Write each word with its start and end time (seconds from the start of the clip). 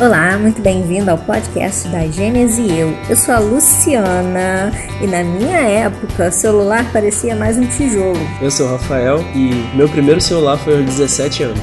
Olá, 0.00 0.38
muito 0.38 0.62
bem-vindo 0.62 1.10
ao 1.10 1.18
podcast 1.18 1.86
da 1.88 2.06
Gênese 2.06 2.62
e 2.62 2.80
Eu. 2.80 2.96
Eu 3.06 3.14
sou 3.14 3.34
a 3.34 3.38
Luciana 3.38 4.72
e 4.98 5.06
na 5.06 5.22
minha 5.22 5.58
época, 5.58 6.30
celular 6.30 6.90
parecia 6.90 7.36
mais 7.36 7.58
um 7.58 7.66
tijolo. 7.66 8.18
Eu 8.40 8.50
sou 8.50 8.66
o 8.66 8.70
Rafael 8.70 9.20
e 9.34 9.50
meu 9.76 9.86
primeiro 9.90 10.18
celular 10.18 10.56
foi 10.56 10.78
aos 10.78 10.86
17 10.86 11.42
anos. 11.42 11.60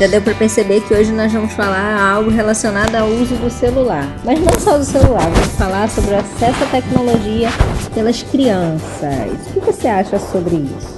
Já 0.00 0.08
deu 0.08 0.20
para 0.20 0.34
perceber 0.34 0.80
que 0.80 0.92
hoje 0.92 1.12
nós 1.12 1.32
vamos 1.32 1.52
falar 1.52 2.00
algo 2.00 2.30
relacionado 2.30 2.96
ao 2.96 3.06
uso 3.10 3.36
do 3.36 3.48
celular. 3.48 4.04
Mas 4.24 4.40
não 4.40 4.58
só 4.58 4.76
do 4.76 4.84
celular, 4.84 5.30
vamos 5.30 5.52
falar 5.52 5.88
sobre 5.88 6.16
o 6.16 6.18
acesso 6.18 6.64
à 6.64 6.66
tecnologia 6.66 7.48
pelas 7.94 8.24
crianças. 8.24 9.30
O 9.54 9.60
que 9.60 9.60
você 9.60 9.86
acha 9.86 10.18
sobre 10.18 10.56
isso? 10.56 10.95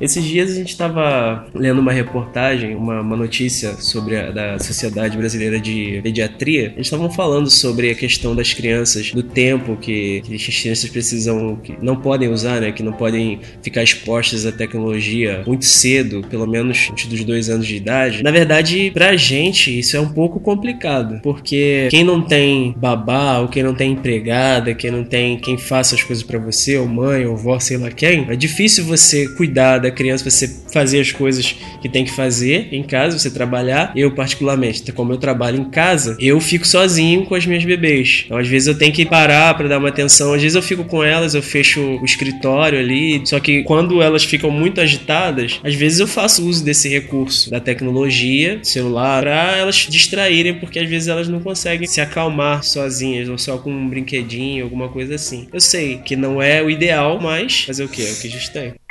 Esses 0.00 0.24
dias 0.24 0.50
a 0.50 0.54
gente 0.54 0.70
estava 0.70 1.46
lendo 1.54 1.80
uma 1.80 1.92
reportagem, 1.92 2.74
uma, 2.74 3.00
uma 3.00 3.16
notícia 3.16 3.74
sobre 3.74 4.16
a 4.16 4.30
da 4.30 4.58
Sociedade 4.58 5.16
Brasileira 5.16 5.58
de 5.58 6.00
Pediatria. 6.02 6.72
Eles 6.74 6.86
estavam 6.86 7.10
falando 7.10 7.50
sobre 7.50 7.90
a 7.90 7.94
questão 7.94 8.34
das 8.36 8.52
crianças, 8.52 9.12
do 9.12 9.22
tempo 9.22 9.76
que, 9.76 10.22
que 10.22 10.34
as 10.34 10.60
crianças 10.60 10.90
precisam, 10.90 11.56
que 11.56 11.74
não 11.80 11.96
podem 11.96 12.28
usar, 12.28 12.60
né? 12.60 12.72
Que 12.72 12.82
não 12.82 12.92
podem 12.92 13.40
ficar 13.62 13.82
expostas 13.82 14.44
à 14.44 14.52
tecnologia 14.52 15.42
muito 15.46 15.64
cedo, 15.64 16.22
pelo 16.28 16.46
menos 16.46 16.88
antes 16.92 17.06
dos 17.06 17.24
dois 17.24 17.48
anos 17.48 17.66
de 17.66 17.76
idade. 17.76 18.22
Na 18.22 18.30
verdade, 18.30 18.90
pra 18.92 19.16
gente 19.16 19.78
isso 19.78 19.96
é 19.96 20.00
um 20.00 20.08
pouco 20.08 20.38
complicado, 20.40 21.20
porque 21.22 21.88
quem 21.90 22.04
não 22.04 22.20
tem 22.20 22.74
babá, 22.76 23.38
ou 23.38 23.48
quem 23.48 23.62
não 23.62 23.74
tem 23.74 23.92
empregada, 23.92 24.74
quem 24.74 24.90
não 24.90 25.04
tem 25.04 25.38
quem 25.38 25.56
faça 25.56 25.94
as 25.94 26.02
coisas 26.02 26.24
para 26.24 26.38
você, 26.38 26.76
ou 26.76 26.86
mãe, 26.86 27.26
ou 27.26 27.36
vó, 27.36 27.58
sei 27.58 27.78
lá 27.78 27.90
quem, 27.90 28.26
é 28.28 28.36
difícil 28.36 28.84
você 28.84 29.28
cuidar 29.28 29.78
da 29.88 29.94
criança, 29.94 30.28
você 30.28 30.48
fazer 30.72 31.00
as 31.00 31.12
coisas 31.12 31.56
que 31.80 31.88
tem 31.88 32.04
que 32.04 32.12
fazer 32.12 32.68
em 32.72 32.82
casa, 32.82 33.18
você 33.18 33.30
trabalhar. 33.30 33.92
Eu, 33.94 34.10
particularmente, 34.12 34.92
como 34.92 35.12
eu 35.12 35.18
trabalho 35.18 35.60
em 35.60 35.64
casa, 35.64 36.16
eu 36.20 36.40
fico 36.40 36.66
sozinho 36.66 37.24
com 37.24 37.34
as 37.34 37.46
minhas 37.46 37.64
bebês. 37.64 38.24
Então, 38.26 38.38
às 38.38 38.48
vezes, 38.48 38.68
eu 38.68 38.78
tenho 38.78 38.92
que 38.92 39.04
parar 39.04 39.54
para 39.54 39.68
dar 39.68 39.78
uma 39.78 39.88
atenção. 39.88 40.32
Às 40.32 40.42
vezes, 40.42 40.56
eu 40.56 40.62
fico 40.62 40.84
com 40.84 41.02
elas, 41.02 41.34
eu 41.34 41.42
fecho 41.42 41.80
o 41.80 42.04
escritório 42.04 42.78
ali. 42.78 43.22
Só 43.24 43.40
que 43.40 43.62
quando 43.64 44.02
elas 44.02 44.24
ficam 44.24 44.50
muito 44.50 44.80
agitadas, 44.80 45.60
às 45.62 45.74
vezes 45.74 46.00
eu 46.00 46.06
faço 46.06 46.46
uso 46.46 46.64
desse 46.64 46.88
recurso 46.88 47.50
da 47.50 47.60
tecnologia, 47.60 48.58
celular, 48.62 49.22
para 49.22 49.56
elas 49.56 49.86
distraírem, 49.88 50.54
porque 50.54 50.78
às 50.78 50.88
vezes 50.88 51.08
elas 51.08 51.28
não 51.28 51.40
conseguem 51.40 51.86
se 51.86 52.00
acalmar 52.00 52.62
sozinhas, 52.62 53.28
ou 53.28 53.38
só 53.38 53.58
com 53.58 53.70
um 53.70 53.88
brinquedinho, 53.88 54.64
alguma 54.64 54.88
coisa 54.88 55.14
assim. 55.14 55.46
Eu 55.52 55.60
sei 55.60 55.98
que 55.98 56.16
não 56.16 56.40
é 56.40 56.62
o 56.62 56.70
ideal, 56.70 57.20
mas 57.20 57.64
fazer 57.64 57.84
o 57.84 57.88
que? 57.88 58.02
É 58.02 58.10
o 58.10 58.20
que 58.20 58.28
a 58.28 58.30
gente 58.30 58.50
tem. 58.50 58.85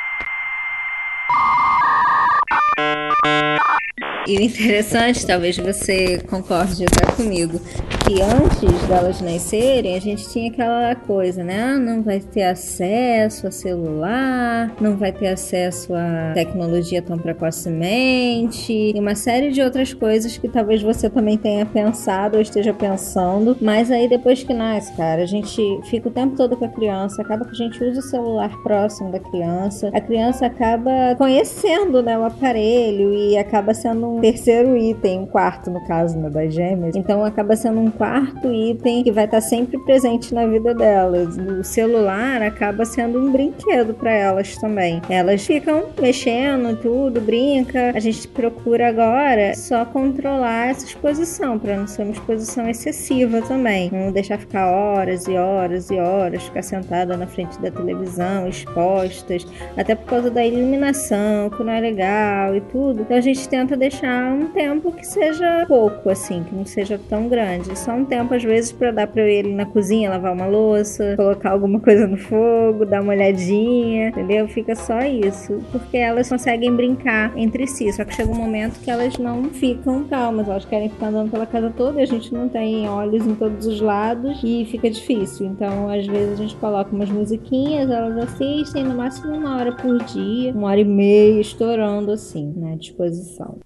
E 4.27 4.37
o 4.39 4.41
interessante, 4.41 5.25
talvez 5.25 5.55
você 5.57 6.19
concorde 6.27 6.83
até 6.83 7.11
comigo, 7.13 7.61
que 8.05 8.21
antes 8.21 8.87
delas 8.87 9.19
nascerem, 9.19 9.95
a 9.95 9.99
gente 9.99 10.29
tinha 10.29 10.51
aquela 10.51 10.93
coisa, 10.93 11.43
né? 11.43 11.59
Ah, 11.59 11.79
não 11.79 12.03
vai 12.03 12.19
ter 12.19 12.43
acesso 12.43 13.47
a 13.47 13.51
celular, 13.51 14.71
não 14.79 14.95
vai 14.95 15.11
ter 15.11 15.27
acesso 15.27 15.91
a 15.95 16.31
tecnologia 16.35 17.01
tão 17.01 17.17
precocemente, 17.17 18.71
e 18.71 18.99
uma 18.99 19.15
série 19.15 19.51
de 19.51 19.59
outras 19.59 19.91
coisas 19.91 20.37
que 20.37 20.47
talvez 20.47 20.83
você 20.83 21.09
também 21.09 21.35
tenha 21.35 21.65
pensado 21.65 22.35
ou 22.35 22.41
esteja 22.41 22.73
pensando. 22.73 23.57
Mas 23.59 23.89
aí 23.89 24.07
depois 24.07 24.43
que 24.43 24.53
nasce, 24.53 24.93
cara, 24.95 25.23
a 25.23 25.25
gente 25.25 25.59
fica 25.85 26.07
o 26.07 26.11
tempo 26.11 26.35
todo 26.35 26.55
com 26.55 26.65
a 26.65 26.69
criança, 26.69 27.23
acaba 27.23 27.43
que 27.43 27.51
a 27.51 27.65
gente 27.65 27.83
usa 27.83 28.01
o 28.01 28.03
celular 28.03 28.51
próximo 28.61 29.11
da 29.11 29.19
criança, 29.19 29.89
a 29.91 29.99
criança 29.99 30.45
acaba 30.45 31.15
conhecendo 31.17 32.03
né, 32.03 32.15
o 32.19 32.23
aparelho 32.23 33.15
e 33.15 33.35
acaba 33.35 33.73
sendo 33.73 34.17
um 34.17 34.21
terceiro 34.21 34.77
item, 34.77 35.21
um 35.21 35.25
quarto 35.25 35.71
no 35.71 35.83
caso 35.87 36.15
né, 36.19 36.29
das 36.29 36.53
gêmeas. 36.53 36.95
Então 36.95 37.25
acaba 37.25 37.55
sendo 37.55 37.79
um 37.79 37.94
quarto 37.95 38.51
item 38.51 39.03
que 39.03 39.11
vai 39.11 39.25
estar 39.25 39.41
sempre 39.41 39.77
presente 39.79 40.33
na 40.33 40.45
vida 40.45 40.73
delas. 40.73 41.37
O 41.37 41.63
celular 41.63 42.41
acaba 42.41 42.85
sendo 42.85 43.19
um 43.19 43.31
brinquedo 43.31 43.93
para 43.93 44.11
elas 44.11 44.55
também. 44.57 45.01
Elas 45.09 45.45
ficam 45.45 45.85
mexendo 45.99 46.79
tudo, 46.79 47.21
brinca. 47.21 47.91
A 47.95 47.99
gente 47.99 48.27
procura 48.27 48.89
agora 48.89 49.55
só 49.55 49.85
controlar 49.85 50.69
essa 50.69 50.85
exposição 50.85 51.57
para 51.57 51.77
não 51.77 51.87
ser 51.87 52.03
uma 52.03 52.11
exposição 52.11 52.69
excessiva 52.69 53.41
também. 53.41 53.89
Não 53.91 54.11
deixar 54.11 54.37
ficar 54.37 54.71
horas 54.71 55.27
e 55.27 55.35
horas 55.35 55.89
e 55.89 55.95
horas, 55.95 56.43
ficar 56.43 56.61
sentada 56.61 57.17
na 57.17 57.27
frente 57.27 57.59
da 57.59 57.71
televisão, 57.71 58.47
expostas, 58.47 59.45
até 59.77 59.95
por 59.95 60.05
causa 60.05 60.29
da 60.29 60.45
iluminação, 60.45 61.49
que 61.49 61.63
não 61.63 61.71
é 61.71 61.79
legal 61.79 62.55
e 62.55 62.61
tudo. 62.61 63.01
Então 63.01 63.17
a 63.17 63.21
gente 63.21 63.47
tenta 63.47 63.75
deixar 63.75 64.33
um 64.33 64.47
tempo 64.47 64.91
que 64.91 65.05
seja 65.05 65.65
pouco, 65.67 66.09
assim, 66.09 66.43
que 66.43 66.55
não 66.55 66.65
seja 66.65 66.99
tão 67.09 67.27
grande 67.27 67.77
só 67.85 67.93
um 67.93 68.03
tempo, 68.03 68.33
às 68.33 68.43
vezes, 68.43 68.71
para 68.71 68.91
dar 68.91 69.05
para 69.05 69.21
ele 69.21 69.53
na 69.53 69.65
cozinha 69.65 70.09
lavar 70.09 70.33
uma 70.33 70.47
louça, 70.47 71.13
colocar 71.15 71.51
alguma 71.51 71.79
coisa 71.79 72.07
no 72.07 72.17
fogo, 72.17 72.83
dar 72.83 73.01
uma 73.01 73.13
olhadinha, 73.13 74.09
entendeu? 74.09 74.47
Fica 74.47 74.75
só 74.75 75.01
isso. 75.01 75.63
Porque 75.71 75.97
elas 75.97 76.27
conseguem 76.27 76.75
brincar 76.75 77.37
entre 77.37 77.67
si. 77.67 77.93
Só 77.93 78.03
que 78.03 78.15
chega 78.15 78.31
um 78.31 78.35
momento 78.35 78.79
que 78.79 78.89
elas 78.89 79.17
não 79.19 79.43
ficam 79.45 80.03
calmas. 80.05 80.49
Elas 80.49 80.65
querem 80.65 80.89
ficar 80.89 81.07
andando 81.07 81.29
pela 81.29 81.45
casa 81.45 81.71
toda 81.75 82.01
a 82.01 82.05
gente 82.05 82.33
não 82.33 82.49
tem 82.49 82.89
olhos 82.89 83.25
em 83.25 83.35
todos 83.35 83.65
os 83.67 83.79
lados 83.79 84.41
e 84.43 84.65
fica 84.65 84.89
difícil. 84.89 85.45
Então, 85.45 85.89
às 85.89 86.05
vezes, 86.07 86.33
a 86.33 86.43
gente 86.43 86.55
coloca 86.55 86.93
umas 86.93 87.09
musiquinhas, 87.09 87.89
elas 87.89 88.17
assistem 88.17 88.83
no 88.83 88.95
máximo 88.95 89.35
uma 89.35 89.57
hora 89.57 89.71
por 89.71 90.03
dia, 90.03 90.51
uma 90.51 90.69
hora 90.69 90.79
e 90.79 90.85
meia, 90.85 91.39
estourando 91.39 92.11
assim, 92.11 92.53
né? 92.55 92.75
Disposição. 92.77 93.59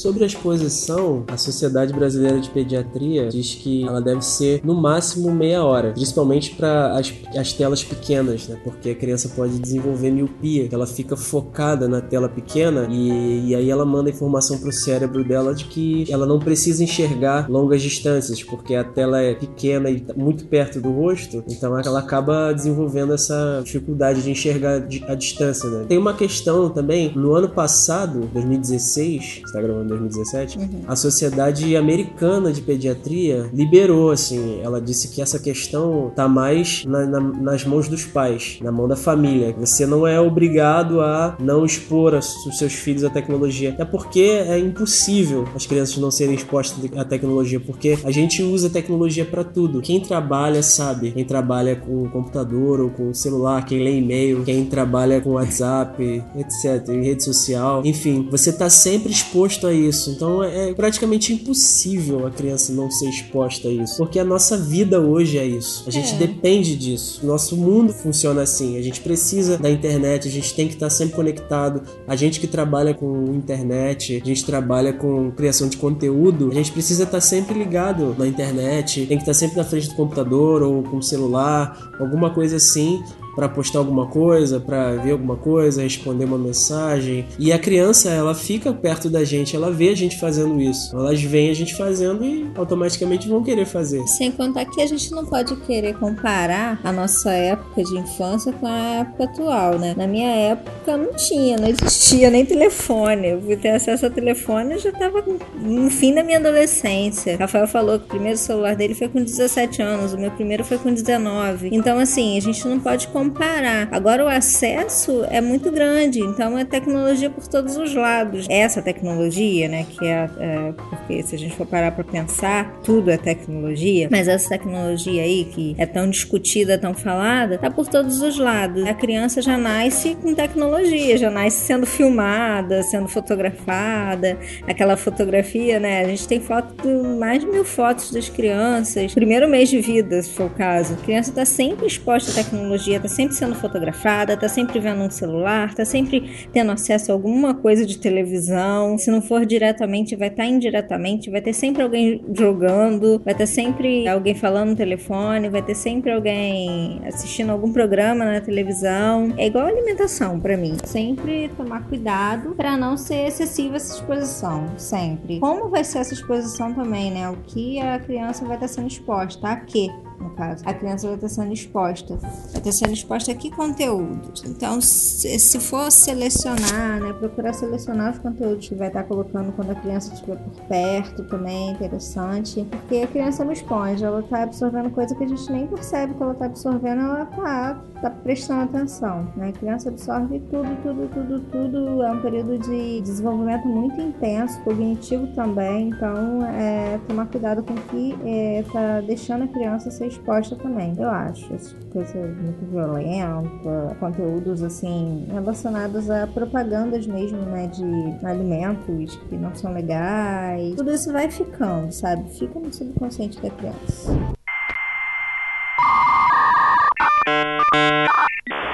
Sobre 0.00 0.24
a 0.24 0.26
exposição, 0.26 1.24
a 1.28 1.36
Sociedade 1.36 1.92
Brasileira 1.92 2.40
de 2.40 2.48
Pediatria 2.48 3.28
diz 3.28 3.54
que 3.54 3.86
ela 3.86 4.00
deve 4.00 4.22
ser 4.22 4.62
no 4.64 4.74
máximo 4.74 5.30
meia 5.30 5.62
hora, 5.62 5.92
principalmente 5.92 6.54
para 6.54 6.96
as, 6.96 7.12
as 7.36 7.52
telas 7.52 7.84
pequenas, 7.84 8.48
né? 8.48 8.58
Porque 8.64 8.88
a 8.88 8.94
criança 8.94 9.28
pode 9.36 9.58
desenvolver 9.58 10.10
miopia, 10.10 10.70
ela 10.72 10.86
fica 10.86 11.18
focada 11.18 11.86
na 11.86 12.00
tela 12.00 12.30
pequena 12.30 12.88
e, 12.90 13.48
e 13.48 13.54
aí 13.54 13.68
ela 13.68 13.84
manda 13.84 14.08
informação 14.08 14.58
para 14.58 14.70
o 14.70 14.72
cérebro 14.72 15.22
dela 15.22 15.54
de 15.54 15.66
que 15.66 16.10
ela 16.10 16.24
não 16.24 16.38
precisa 16.38 16.82
enxergar 16.82 17.46
longas 17.50 17.82
distâncias, 17.82 18.42
porque 18.42 18.74
a 18.74 18.82
tela 18.82 19.20
é 19.20 19.34
pequena 19.34 19.90
e 19.90 20.00
tá 20.00 20.14
muito 20.16 20.46
perto 20.46 20.80
do 20.80 20.90
rosto, 20.90 21.44
então 21.46 21.78
ela 21.78 21.98
acaba 21.98 22.54
desenvolvendo 22.54 23.12
essa 23.12 23.60
dificuldade 23.62 24.22
de 24.22 24.30
enxergar 24.30 24.82
a 25.06 25.14
distância, 25.14 25.68
né? 25.68 25.84
Tem 25.86 25.98
uma 25.98 26.14
questão 26.14 26.70
também, 26.70 27.12
no 27.14 27.34
ano 27.34 27.50
passado, 27.50 28.20
2016, 28.32 29.42
está 29.44 29.60
gravando 29.60 29.89
2017, 29.90 30.58
uhum. 30.58 30.68
a 30.86 30.96
Sociedade 30.96 31.76
Americana 31.76 32.52
de 32.52 32.60
Pediatria 32.60 33.50
liberou, 33.52 34.10
assim, 34.10 34.60
ela 34.62 34.80
disse 34.80 35.08
que 35.08 35.20
essa 35.20 35.38
questão 35.38 36.12
tá 36.14 36.28
mais 36.28 36.84
na, 36.84 37.06
na, 37.06 37.20
nas 37.20 37.64
mãos 37.64 37.88
dos 37.88 38.04
pais, 38.04 38.58
na 38.62 38.72
mão 38.72 38.88
da 38.88 38.96
família. 38.96 39.54
Você 39.58 39.86
não 39.86 40.06
é 40.06 40.20
obrigado 40.20 41.00
a 41.00 41.36
não 41.38 41.64
expor 41.64 42.14
os 42.14 42.58
seus 42.58 42.72
filhos 42.72 43.04
à 43.04 43.10
tecnologia. 43.10 43.74
É 43.78 43.84
porque 43.84 44.20
é 44.20 44.58
impossível 44.58 45.46
as 45.54 45.66
crianças 45.66 45.96
não 45.98 46.10
serem 46.10 46.34
expostas 46.34 46.78
à 46.96 47.04
tecnologia, 47.04 47.60
porque 47.60 47.98
a 48.04 48.10
gente 48.10 48.42
usa 48.42 48.70
tecnologia 48.70 49.24
para 49.24 49.44
tudo. 49.44 49.80
Quem 49.80 50.00
trabalha 50.00 50.62
sabe, 50.62 51.10
quem 51.12 51.24
trabalha 51.24 51.76
com 51.76 52.08
computador 52.08 52.80
ou 52.80 52.90
com 52.90 53.12
celular, 53.12 53.64
quem 53.64 53.82
lê 53.82 53.98
e-mail, 53.98 54.44
quem 54.44 54.64
trabalha 54.64 55.20
com 55.20 55.30
WhatsApp, 55.30 56.22
etc, 56.36 56.88
em 56.88 57.02
rede 57.02 57.24
social, 57.24 57.82
enfim, 57.84 58.28
você 58.30 58.52
tá 58.52 58.68
sempre 58.70 59.12
exposto 59.12 59.66
a 59.66 59.74
isso. 59.80 60.10
Então 60.10 60.42
é 60.42 60.72
praticamente 60.74 61.32
impossível 61.32 62.26
a 62.26 62.30
criança 62.30 62.72
não 62.72 62.90
ser 62.90 63.08
exposta 63.08 63.68
a 63.68 63.70
isso. 63.70 63.96
Porque 63.96 64.18
a 64.18 64.24
nossa 64.24 64.56
vida 64.56 65.00
hoje 65.00 65.38
é 65.38 65.46
isso. 65.46 65.84
A 65.86 65.90
gente 65.90 66.14
é. 66.14 66.18
depende 66.18 66.76
disso. 66.76 67.24
Nosso 67.26 67.56
mundo 67.56 67.92
funciona 67.92 68.42
assim. 68.42 68.76
A 68.76 68.82
gente 68.82 69.00
precisa 69.00 69.58
da 69.58 69.70
internet, 69.70 70.28
a 70.28 70.30
gente 70.30 70.54
tem 70.54 70.68
que 70.68 70.74
estar 70.74 70.90
sempre 70.90 71.14
conectado. 71.14 71.82
A 72.06 72.16
gente 72.16 72.40
que 72.40 72.46
trabalha 72.46 72.94
com 72.94 73.24
internet, 73.34 74.20
a 74.22 74.26
gente 74.26 74.44
trabalha 74.44 74.92
com 74.92 75.30
criação 75.32 75.68
de 75.68 75.76
conteúdo, 75.76 76.50
a 76.50 76.54
gente 76.54 76.72
precisa 76.72 77.04
estar 77.04 77.20
sempre 77.20 77.58
ligado 77.58 78.14
na 78.18 78.26
internet, 78.26 79.06
tem 79.06 79.16
que 79.16 79.22
estar 79.22 79.34
sempre 79.34 79.56
na 79.56 79.64
frente 79.64 79.88
do 79.88 79.94
computador 79.94 80.62
ou 80.62 80.82
com 80.82 80.98
o 80.98 81.02
celular, 81.02 81.92
alguma 81.98 82.30
coisa 82.30 82.56
assim, 82.56 83.02
para 83.34 83.48
postar 83.48 83.78
alguma 83.78 84.06
coisa, 84.06 84.60
para 84.60 84.96
ver 84.96 85.12
alguma 85.12 85.36
coisa, 85.36 85.82
responder 85.82 86.24
uma 86.24 86.38
mensagem. 86.38 87.26
E 87.38 87.52
a 87.52 87.58
criança, 87.58 88.10
ela 88.10 88.34
fica 88.34 88.72
perto 88.72 89.08
da 89.08 89.24
gente, 89.24 89.54
ela 89.54 89.70
vê 89.70 89.90
a 89.90 89.96
gente 89.96 90.18
fazendo 90.18 90.60
isso. 90.60 90.94
Elas 90.96 91.22
veem 91.22 91.50
a 91.50 91.54
gente 91.54 91.74
fazendo 91.76 92.24
e 92.24 92.50
automaticamente 92.54 93.28
vão 93.28 93.42
querer 93.42 93.66
fazer. 93.66 94.06
Sem 94.06 94.30
contar 94.30 94.64
que 94.64 94.80
a 94.80 94.86
gente 94.86 95.10
não 95.12 95.24
pode 95.24 95.54
querer 95.56 95.94
comparar 95.94 96.80
a 96.82 96.92
nossa 96.92 97.30
época 97.30 97.82
de 97.82 97.98
infância 97.98 98.52
com 98.52 98.66
a 98.66 99.00
época 99.00 99.24
atual, 99.24 99.78
né? 99.78 99.94
Na 99.96 100.06
minha 100.06 100.28
época 100.28 100.96
não 100.96 101.14
tinha, 101.14 101.56
não 101.56 101.68
existia 101.68 102.30
nem 102.30 102.44
telefone. 102.44 103.28
Eu 103.28 103.40
fui 103.42 103.56
ter 103.56 103.70
acesso 103.70 104.06
a 104.06 104.10
telefone 104.10 104.74
e 104.74 104.78
já 104.78 104.92
tava 104.92 105.24
no 105.60 105.90
fim 105.90 106.14
da 106.14 106.22
minha 106.22 106.38
adolescência. 106.38 107.36
Rafael 107.36 107.66
falou 107.66 107.98
que 107.98 108.06
o 108.06 108.08
primeiro 108.08 108.38
celular 108.38 108.74
dele 108.74 108.94
foi 108.94 109.08
com 109.08 109.22
17 109.22 109.82
anos, 109.82 110.12
o 110.12 110.18
meu 110.18 110.30
primeiro 110.30 110.64
foi 110.64 110.78
com 110.78 110.92
19. 110.92 111.70
Então, 111.72 111.98
assim, 111.98 112.36
a 112.36 112.40
gente 112.40 112.66
não 112.66 112.80
pode 112.80 113.08
comparar 113.08 113.19
comparar. 113.20 113.88
Agora 113.92 114.24
o 114.24 114.28
acesso 114.28 115.24
é 115.30 115.40
muito 115.40 115.70
grande, 115.70 116.20
então 116.20 116.58
é 116.58 116.64
tecnologia 116.64 117.28
por 117.28 117.46
todos 117.46 117.76
os 117.76 117.94
lados. 117.94 118.46
Essa 118.48 118.80
tecnologia, 118.80 119.68
né, 119.68 119.84
que 119.88 120.06
é, 120.06 120.30
é 120.38 120.72
porque 120.72 121.22
se 121.22 121.34
a 121.34 121.38
gente 121.38 121.54
for 121.54 121.66
parar 121.66 121.92
para 121.92 122.04
pensar, 122.04 122.80
tudo 122.82 123.10
é 123.10 123.18
tecnologia, 123.18 124.08
mas 124.10 124.26
essa 124.26 124.48
tecnologia 124.48 125.22
aí 125.22 125.44
que 125.44 125.74
é 125.76 125.84
tão 125.84 126.08
discutida, 126.08 126.78
tão 126.78 126.94
falada, 126.94 127.58
tá 127.58 127.70
por 127.70 127.86
todos 127.86 128.22
os 128.22 128.38
lados. 128.38 128.84
A 128.86 128.94
criança 128.94 129.42
já 129.42 129.58
nasce 129.58 130.14
com 130.14 130.34
tecnologia, 130.34 131.18
já 131.18 131.30
nasce 131.30 131.58
sendo 131.58 131.86
filmada, 131.86 132.82
sendo 132.82 133.08
fotografada, 133.08 134.38
aquela 134.66 134.96
fotografia, 134.96 135.78
né? 135.78 136.00
A 136.00 136.08
gente 136.08 136.26
tem 136.26 136.40
foto, 136.40 136.88
mais 137.18 137.40
de 137.40 137.46
mil 137.46 137.64
fotos 137.64 138.10
das 138.10 138.28
crianças, 138.30 139.12
primeiro 139.12 139.48
mês 139.48 139.68
de 139.68 139.80
vida, 139.80 140.22
se 140.22 140.30
for 140.30 140.46
o 140.46 140.50
caso. 140.50 140.94
A 140.94 140.96
criança 140.96 141.30
está 141.30 141.44
sempre 141.44 141.86
exposta 141.86 142.30
à 142.30 142.34
tecnologia, 142.42 142.96
está 142.96 143.09
sempre 143.10 143.34
sendo 143.34 143.54
fotografada, 143.54 144.34
está 144.34 144.48
sempre 144.48 144.78
vendo 144.78 145.02
um 145.02 145.10
celular, 145.10 145.68
está 145.68 145.84
sempre 145.84 146.48
tendo 146.52 146.72
acesso 146.72 147.10
a 147.10 147.14
alguma 147.14 147.54
coisa 147.54 147.84
de 147.84 147.98
televisão. 147.98 148.96
Se 148.96 149.10
não 149.10 149.20
for 149.20 149.44
diretamente, 149.44 150.16
vai 150.16 150.28
estar 150.28 150.44
tá 150.44 150.48
indiretamente, 150.48 151.30
vai 151.30 151.40
ter 151.40 151.52
sempre 151.52 151.82
alguém 151.82 152.24
jogando, 152.32 153.20
vai 153.24 153.34
ter 153.34 153.46
sempre 153.46 154.06
alguém 154.08 154.34
falando 154.34 154.70
no 154.70 154.76
telefone, 154.76 155.48
vai 155.48 155.62
ter 155.62 155.74
sempre 155.74 156.12
alguém 156.12 157.00
assistindo 157.06 157.50
algum 157.50 157.72
programa 157.72 158.24
na 158.24 158.40
televisão. 158.40 159.32
É 159.36 159.46
igual 159.46 159.66
alimentação 159.66 160.38
para 160.38 160.56
mim. 160.56 160.76
Sempre 160.84 161.50
tomar 161.56 161.86
cuidado 161.88 162.54
para 162.54 162.76
não 162.76 162.96
ser 162.96 163.26
excessiva 163.26 163.76
essa 163.76 163.94
exposição, 163.94 164.66
sempre. 164.76 165.40
Como 165.40 165.68
vai 165.68 165.84
ser 165.84 165.98
essa 165.98 166.14
exposição 166.14 166.72
também, 166.72 167.10
né? 167.10 167.28
O 167.28 167.36
que 167.36 167.80
a 167.80 167.98
criança 167.98 168.44
vai 168.44 168.56
estar 168.56 168.68
sendo 168.68 168.88
exposta 168.88 169.48
a 169.48 169.56
quê? 169.56 169.88
No 170.20 170.30
caso. 170.30 170.62
A 170.66 170.74
criança 170.74 171.06
vai 171.06 171.16
estar 171.16 171.28
sendo 171.28 171.52
exposta. 171.52 172.16
Vai 172.16 172.58
estar 172.58 172.72
sendo 172.72 172.92
exposta 172.92 173.32
a 173.32 173.34
que 173.34 173.50
conteúdos? 173.50 174.44
Então, 174.46 174.80
se, 174.80 175.58
for 175.60 175.90
selecionar, 175.90 177.00
né, 177.00 177.12
procurar 177.14 177.52
selecionar 177.52 178.12
os 178.12 178.18
conteúdos 178.18 178.68
que 178.68 178.74
vai 178.74 178.88
estar 178.88 179.04
colocando 179.04 179.52
quando 179.52 179.70
a 179.70 179.74
criança 179.74 180.12
estiver 180.12 180.36
por 180.36 180.62
perto 180.64 181.24
também 181.24 181.68
é 181.68 181.72
interessante. 181.72 182.66
Porque 182.70 182.98
a 182.98 183.06
criança 183.06 183.42
é 183.42 183.44
uma 183.44 183.52
esponja, 183.52 184.06
ela 184.06 184.20
está 184.20 184.42
absorvendo 184.42 184.90
coisa 184.90 185.14
que 185.14 185.24
a 185.24 185.28
gente 185.28 185.50
nem 185.50 185.66
percebe 185.66 186.14
que 186.14 186.22
ela 186.22 186.32
está 186.32 186.46
absorvendo, 186.46 187.00
ela 187.00 187.22
está 187.22 187.82
tá 188.02 188.10
prestando 188.10 188.62
atenção. 188.62 189.32
Né? 189.36 189.48
A 189.48 189.52
criança 189.52 189.88
absorve 189.88 190.40
tudo, 190.50 190.82
tudo, 190.82 191.08
tudo, 191.08 191.40
tudo. 191.50 192.02
É 192.02 192.12
um 192.12 192.20
período 192.20 192.58
de 192.58 193.00
desenvolvimento 193.00 193.66
muito 193.66 194.00
intenso, 194.00 194.60
cognitivo 194.62 195.26
também. 195.28 195.88
Então, 195.88 196.44
é, 196.46 196.98
tomar 197.08 197.26
cuidado 197.26 197.62
com 197.62 197.74
o 197.74 197.80
que 197.82 198.14
está 198.60 198.80
é, 198.80 199.02
deixando 199.02 199.44
a 199.44 199.48
criança 199.48 199.90
ser 199.90 200.09
exposta 200.10 200.56
também, 200.56 200.94
eu 200.98 201.08
acho. 201.08 201.48
Coisa 201.92 202.18
muito 202.18 202.64
violenta, 202.70 203.96
conteúdos 203.98 204.62
assim 204.62 205.26
relacionados 205.30 206.10
a 206.10 206.26
propagandas 206.26 207.06
mesmo, 207.06 207.38
né, 207.42 207.66
de 207.68 208.26
alimentos 208.26 209.16
que 209.28 209.36
não 209.36 209.54
são 209.54 209.72
legais. 209.72 210.74
Tudo 210.76 210.92
isso 210.92 211.12
vai 211.12 211.30
ficando, 211.30 211.92
sabe? 211.92 212.28
Fica 212.30 212.58
no 212.58 212.72
subconsciente 212.72 213.40
da 213.40 213.50
criança. 213.50 214.39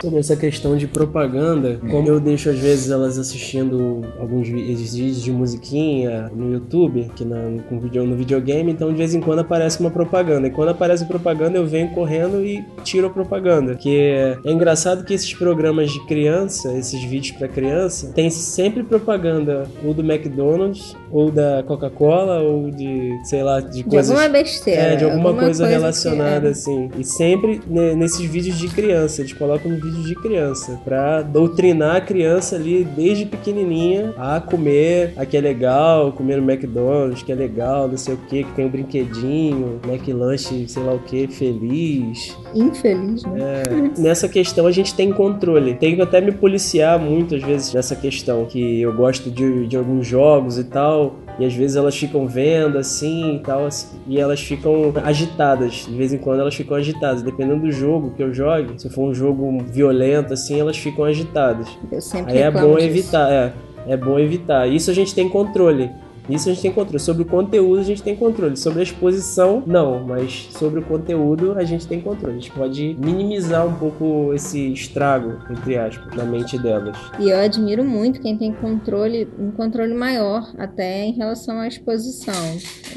Sobre 0.06 0.20
essa 0.20 0.36
questão 0.36 0.76
de 0.76 0.86
propaganda, 0.86 1.80
como 1.90 2.06
eu 2.06 2.20
deixo 2.20 2.48
às 2.48 2.58
vezes 2.58 2.90
elas 2.92 3.18
assistindo 3.18 4.02
alguns 4.20 4.48
vídeos 4.48 5.20
de 5.20 5.32
musiquinha 5.32 6.30
no 6.32 6.52
YouTube, 6.52 7.10
que 7.16 7.24
na, 7.24 7.60
com 7.68 7.80
video, 7.80 8.06
no 8.06 8.14
videogame, 8.14 8.70
então 8.70 8.92
de 8.92 8.98
vez 8.98 9.16
em 9.16 9.20
quando 9.20 9.40
aparece 9.40 9.80
uma 9.80 9.90
propaganda. 9.90 10.46
E 10.46 10.50
quando 10.50 10.68
aparece 10.68 11.04
propaganda, 11.06 11.58
eu 11.58 11.66
venho 11.66 11.90
correndo 11.90 12.44
e 12.44 12.64
tiro 12.84 13.08
a 13.08 13.10
propaganda. 13.10 13.74
Que 13.74 13.98
é, 13.98 14.38
é 14.44 14.52
engraçado 14.52 15.04
que 15.04 15.12
esses 15.12 15.34
programas 15.34 15.90
de 15.90 16.06
criança, 16.06 16.72
esses 16.78 17.02
vídeos 17.02 17.36
para 17.36 17.48
criança, 17.48 18.12
tem 18.14 18.30
sempre 18.30 18.84
propaganda 18.84 19.64
ou 19.84 19.92
do 19.92 20.02
McDonald's, 20.02 20.96
ou 21.10 21.32
da 21.32 21.64
Coca-Cola, 21.66 22.40
ou 22.42 22.70
de, 22.70 23.10
sei 23.24 23.42
lá, 23.42 23.60
de, 23.60 23.78
de 23.78 23.84
coisas. 23.84 24.06
De 24.06 24.12
alguma 24.12 24.28
besteira. 24.28 24.82
É, 24.82 24.96
de 24.96 25.04
alguma, 25.04 25.30
alguma 25.30 25.44
coisa, 25.44 25.64
coisa, 25.64 25.78
relacionada, 25.78 26.48
é. 26.48 26.50
assim. 26.50 26.90
E 26.96 27.02
sempre 27.02 27.60
né, 27.66 27.94
nesses 27.94 28.24
vídeos 28.24 28.56
de 28.56 28.68
criança, 28.68 29.22
eles 29.22 29.32
colocam 29.32 29.70
no 29.70 29.80
vídeo 29.80 29.95
de 30.02 30.14
criança, 30.14 30.80
para 30.84 31.22
doutrinar 31.22 31.96
a 31.96 32.00
criança 32.00 32.56
ali 32.56 32.84
desde 32.84 33.26
pequenininha 33.26 34.14
a 34.16 34.40
comer 34.40 35.12
a 35.16 35.24
que 35.24 35.36
é 35.36 35.40
legal, 35.40 36.12
comer 36.12 36.40
no 36.40 36.50
McDonald's, 36.50 37.22
que 37.22 37.32
é 37.32 37.34
legal, 37.34 37.88
não 37.88 37.96
sei 37.96 38.14
o 38.14 38.18
que, 38.18 38.44
que 38.44 38.52
tem 38.52 38.66
um 38.66 38.68
brinquedinho, 38.68 39.80
McLanche, 39.86 40.68
sei 40.68 40.82
lá 40.82 40.94
o 40.94 40.98
que, 41.00 41.26
feliz. 41.28 42.36
Infeliz, 42.54 43.22
né? 43.24 43.62
É, 43.62 44.00
nessa 44.00 44.28
questão 44.28 44.66
a 44.66 44.72
gente 44.72 44.94
tem 44.94 45.12
controle. 45.12 45.74
Tenho 45.74 46.02
até 46.02 46.20
me 46.20 46.32
policiar 46.32 46.98
muitas 46.98 47.42
vezes 47.42 47.72
nessa 47.72 47.96
questão, 47.96 48.44
que 48.46 48.80
eu 48.80 48.92
gosto 48.92 49.30
de, 49.30 49.66
de 49.66 49.76
alguns 49.76 50.06
jogos 50.06 50.58
e 50.58 50.64
tal, 50.64 51.16
e 51.38 51.44
às 51.44 51.54
vezes 51.54 51.76
elas 51.76 51.96
ficam 51.96 52.26
vendo 52.26 52.78
assim 52.78 53.36
e 53.36 53.38
tal, 53.40 53.66
assim, 53.66 53.98
e 54.06 54.18
elas 54.18 54.40
ficam 54.40 54.92
agitadas. 55.04 55.86
De 55.86 55.94
vez 55.94 56.12
em 56.12 56.18
quando 56.18 56.40
elas 56.40 56.54
ficam 56.54 56.76
agitadas. 56.76 57.22
Dependendo 57.22 57.62
do 57.62 57.72
jogo 57.72 58.12
que 58.16 58.22
eu 58.22 58.32
jogue, 58.32 58.80
se 58.80 58.88
for 58.88 59.08
um 59.08 59.14
jogo 59.14 59.62
violento 59.64 60.32
assim, 60.32 60.58
elas 60.60 60.76
ficam 60.76 61.04
agitadas. 61.04 61.68
Eu 61.90 62.00
sempre 62.00 62.32
Aí 62.32 62.38
é 62.38 62.50
bom 62.50 62.74
disso. 62.76 62.86
evitar, 62.86 63.30
é. 63.30 63.52
É 63.88 63.96
bom 63.96 64.18
evitar. 64.18 64.66
Isso 64.66 64.90
a 64.90 64.94
gente 64.94 65.14
tem 65.14 65.28
controle. 65.28 65.90
Isso 66.28 66.48
a 66.48 66.52
gente 66.52 66.62
tem 66.62 66.72
controle. 66.72 66.98
Sobre 66.98 67.22
o 67.22 67.26
conteúdo 67.26 67.80
a 67.80 67.84
gente 67.84 68.02
tem 68.02 68.16
controle. 68.16 68.56
Sobre 68.56 68.80
a 68.80 68.82
exposição, 68.82 69.62
não. 69.66 70.04
Mas 70.04 70.48
sobre 70.50 70.80
o 70.80 70.82
conteúdo 70.82 71.52
a 71.52 71.64
gente 71.64 71.86
tem 71.86 72.00
controle. 72.00 72.36
A 72.36 72.40
gente 72.40 72.52
pode 72.52 72.96
minimizar 72.98 73.66
um 73.66 73.74
pouco 73.74 74.32
esse 74.34 74.72
estrago, 74.72 75.38
entre 75.50 75.76
aspas, 75.76 76.14
na 76.14 76.24
mente 76.24 76.58
delas. 76.58 76.96
E 77.18 77.30
eu 77.30 77.38
admiro 77.38 77.84
muito 77.84 78.20
quem 78.20 78.36
tem 78.36 78.52
controle, 78.52 79.28
um 79.38 79.50
controle 79.50 79.94
maior, 79.94 80.52
até 80.58 81.04
em 81.04 81.12
relação 81.12 81.58
à 81.58 81.68
exposição. 81.68 82.34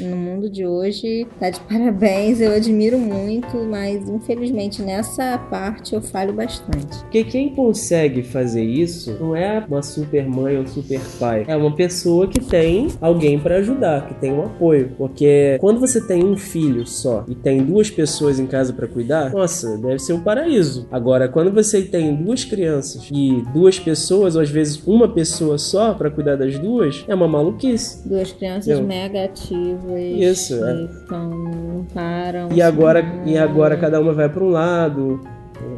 No 0.00 0.16
mundo 0.16 0.50
de 0.50 0.66
hoje, 0.66 1.26
tá 1.38 1.50
de 1.50 1.60
parabéns, 1.68 2.40
eu 2.40 2.52
admiro 2.52 2.98
muito, 2.98 3.56
mas 3.58 4.08
infelizmente 4.08 4.82
nessa 4.82 5.38
parte 5.38 5.94
eu 5.94 6.02
falho 6.02 6.32
bastante. 6.32 6.98
Porque 7.02 7.24
quem 7.24 7.54
consegue 7.54 8.22
fazer 8.22 8.64
isso 8.64 9.16
não 9.20 9.36
é 9.36 9.64
uma 9.68 9.82
super 9.82 10.26
mãe 10.28 10.56
ou 10.56 10.66
super 10.66 11.00
pai. 11.18 11.44
É 11.46 11.56
uma 11.56 11.74
pessoa 11.74 12.26
que 12.26 12.40
tem 12.40 12.88
algum 13.00 13.19
alguém 13.20 13.38
para 13.38 13.56
ajudar, 13.56 14.06
que 14.08 14.14
tem 14.14 14.32
um 14.32 14.46
apoio. 14.46 14.92
Porque 14.96 15.58
quando 15.60 15.78
você 15.78 16.00
tem 16.00 16.24
um 16.24 16.36
filho 16.36 16.86
só 16.86 17.24
e 17.28 17.34
tem 17.34 17.62
duas 17.62 17.90
pessoas 17.90 18.40
em 18.40 18.46
casa 18.46 18.72
para 18.72 18.86
cuidar, 18.86 19.30
nossa, 19.32 19.76
deve 19.76 19.98
ser 19.98 20.14
um 20.14 20.20
paraíso. 20.20 20.88
Agora, 20.90 21.28
quando 21.28 21.52
você 21.52 21.82
tem 21.82 22.14
duas 22.14 22.44
crianças 22.44 23.08
e 23.12 23.42
duas 23.52 23.78
pessoas, 23.78 24.34
ou 24.34 24.42
às 24.42 24.50
vezes 24.50 24.82
uma 24.86 25.08
pessoa 25.08 25.58
só 25.58 25.92
para 25.92 26.10
cuidar 26.10 26.36
das 26.36 26.58
duas, 26.58 27.04
é 27.06 27.14
uma 27.14 27.28
maluquice. 27.28 28.08
Duas 28.08 28.32
crianças 28.32 28.78
Eu... 28.78 28.82
mega 28.82 29.24
ativas. 29.24 30.00
Isso, 30.00 30.64
é. 30.64 30.88
Então, 31.04 31.30
não 31.30 31.84
param. 31.92 32.48
E 32.54 32.62
agora, 32.62 33.04
e 33.26 33.36
agora 33.36 33.76
cada 33.76 34.00
uma 34.00 34.14
vai 34.14 34.28
para 34.28 34.42
um 34.42 34.48
lado. 34.48 35.20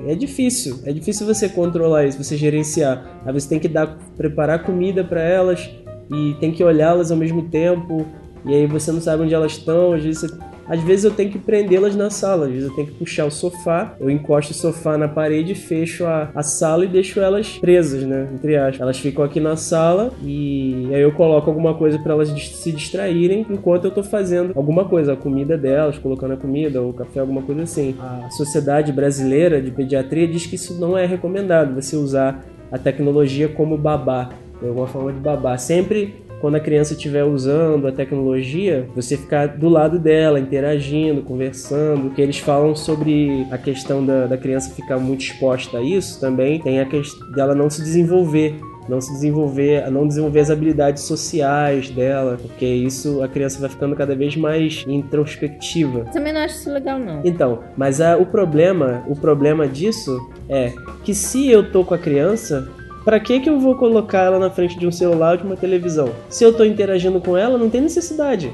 É 0.06 0.14
difícil, 0.14 0.80
é 0.84 0.92
difícil 0.92 1.26
você 1.26 1.48
controlar 1.48 2.04
isso, 2.06 2.22
você 2.22 2.36
gerenciar. 2.36 3.20
Aí 3.24 3.32
você 3.32 3.48
tem 3.48 3.58
que 3.58 3.68
dar, 3.68 3.98
preparar 4.16 4.62
comida 4.62 5.02
para 5.04 5.22
elas, 5.22 5.70
e 6.12 6.34
tem 6.34 6.52
que 6.52 6.62
olhá-las 6.62 7.10
ao 7.10 7.16
mesmo 7.16 7.42
tempo, 7.42 8.06
e 8.44 8.54
aí 8.54 8.66
você 8.66 8.92
não 8.92 9.00
sabe 9.00 9.22
onde 9.22 9.34
elas 9.34 9.52
estão, 9.52 9.92
às 9.92 10.02
vezes 10.02 10.20
você... 10.20 10.52
Às 10.64 10.80
vezes 10.80 11.04
eu 11.04 11.10
tenho 11.10 11.28
que 11.28 11.38
prendê-las 11.38 11.96
na 11.96 12.08
sala, 12.08 12.46
às 12.46 12.52
vezes 12.52 12.68
eu 12.68 12.74
tenho 12.74 12.86
que 12.86 12.94
puxar 12.94 13.26
o 13.26 13.30
sofá, 13.30 13.94
eu 13.98 14.08
encosto 14.08 14.52
o 14.52 14.54
sofá 14.54 14.96
na 14.96 15.08
parede, 15.08 15.56
fecho 15.56 16.06
a, 16.06 16.30
a 16.32 16.42
sala 16.42 16.84
e 16.84 16.88
deixo 16.88 17.20
elas 17.20 17.58
presas, 17.58 18.04
né? 18.04 18.28
Entre 18.32 18.56
aspas. 18.56 18.80
Elas 18.80 18.98
ficam 18.98 19.24
aqui 19.24 19.40
na 19.40 19.56
sala 19.56 20.12
e 20.22 20.88
aí 20.92 21.02
eu 21.02 21.10
coloco 21.12 21.50
alguma 21.50 21.74
coisa 21.74 21.98
para 21.98 22.12
elas 22.12 22.28
se 22.28 22.70
distraírem 22.70 23.44
enquanto 23.50 23.86
eu 23.86 23.90
tô 23.90 24.04
fazendo 24.04 24.52
alguma 24.54 24.84
coisa, 24.84 25.14
a 25.14 25.16
comida 25.16 25.58
delas, 25.58 25.98
colocando 25.98 26.34
a 26.34 26.36
comida 26.36 26.80
ou 26.80 26.92
café, 26.92 27.18
alguma 27.20 27.42
coisa 27.42 27.64
assim. 27.64 27.96
A 28.00 28.30
Sociedade 28.30 28.92
Brasileira 28.92 29.60
de 29.60 29.72
Pediatria 29.72 30.28
diz 30.28 30.46
que 30.46 30.54
isso 30.54 30.80
não 30.80 30.96
é 30.96 31.04
recomendado, 31.04 31.74
você 31.74 31.96
usar 31.96 32.40
a 32.70 32.78
tecnologia 32.78 33.48
como 33.48 33.76
babá 33.76 34.30
de 34.62 34.68
alguma 34.68 34.86
forma 34.86 35.12
de 35.12 35.18
babá. 35.18 35.58
Sempre 35.58 36.22
quando 36.40 36.56
a 36.56 36.60
criança 36.60 36.94
estiver 36.94 37.22
usando 37.22 37.86
a 37.86 37.92
tecnologia, 37.92 38.88
você 38.96 39.16
ficar 39.16 39.46
do 39.46 39.68
lado 39.68 39.98
dela, 39.98 40.40
interagindo, 40.40 41.22
conversando, 41.22 42.10
que 42.10 42.20
eles 42.20 42.38
falam 42.38 42.74
sobre 42.74 43.46
a 43.50 43.56
questão 43.58 44.04
da, 44.04 44.26
da 44.26 44.36
criança 44.36 44.74
ficar 44.74 44.98
muito 44.98 45.20
exposta 45.20 45.78
a 45.78 45.82
isso, 45.82 46.20
também 46.20 46.60
tem 46.60 46.80
a 46.80 46.84
questão 46.84 47.30
dela 47.30 47.54
não 47.54 47.70
se 47.70 47.80
desenvolver 47.80 48.58
não 48.88 49.00
se 49.00 49.12
desenvolver, 49.12 49.88
não 49.90 50.06
desenvolver 50.06 50.40
as 50.40 50.50
habilidades 50.50 51.04
sociais 51.04 51.90
dela, 51.90 52.36
porque 52.40 52.66
isso 52.66 53.22
a 53.22 53.28
criança 53.28 53.60
vai 53.60 53.68
ficando 53.68 53.94
cada 53.94 54.14
vez 54.14 54.36
mais 54.36 54.84
introspectiva. 54.86 56.04
Também 56.12 56.32
não 56.32 56.40
acho 56.40 56.56
isso 56.56 56.72
legal 56.72 56.98
não. 56.98 57.20
Então, 57.24 57.60
mas 57.76 58.00
a, 58.00 58.16
o 58.16 58.26
problema, 58.26 59.04
o 59.08 59.14
problema 59.14 59.68
disso 59.68 60.18
é 60.48 60.72
que 61.04 61.14
se 61.14 61.48
eu 61.48 61.70
tô 61.70 61.84
com 61.84 61.94
a 61.94 61.98
criança, 61.98 62.68
para 63.04 63.20
que 63.20 63.40
que 63.40 63.48
eu 63.48 63.58
vou 63.58 63.74
colocar 63.74 64.22
ela 64.22 64.38
na 64.38 64.50
frente 64.50 64.78
de 64.78 64.86
um 64.86 64.92
celular 64.92 65.32
ou 65.32 65.36
de 65.38 65.44
uma 65.44 65.56
televisão? 65.56 66.10
Se 66.28 66.44
eu 66.44 66.50
estou 66.50 66.66
interagindo 66.66 67.20
com 67.20 67.36
ela, 67.36 67.58
não 67.58 67.70
tem 67.70 67.80
necessidade. 67.80 68.52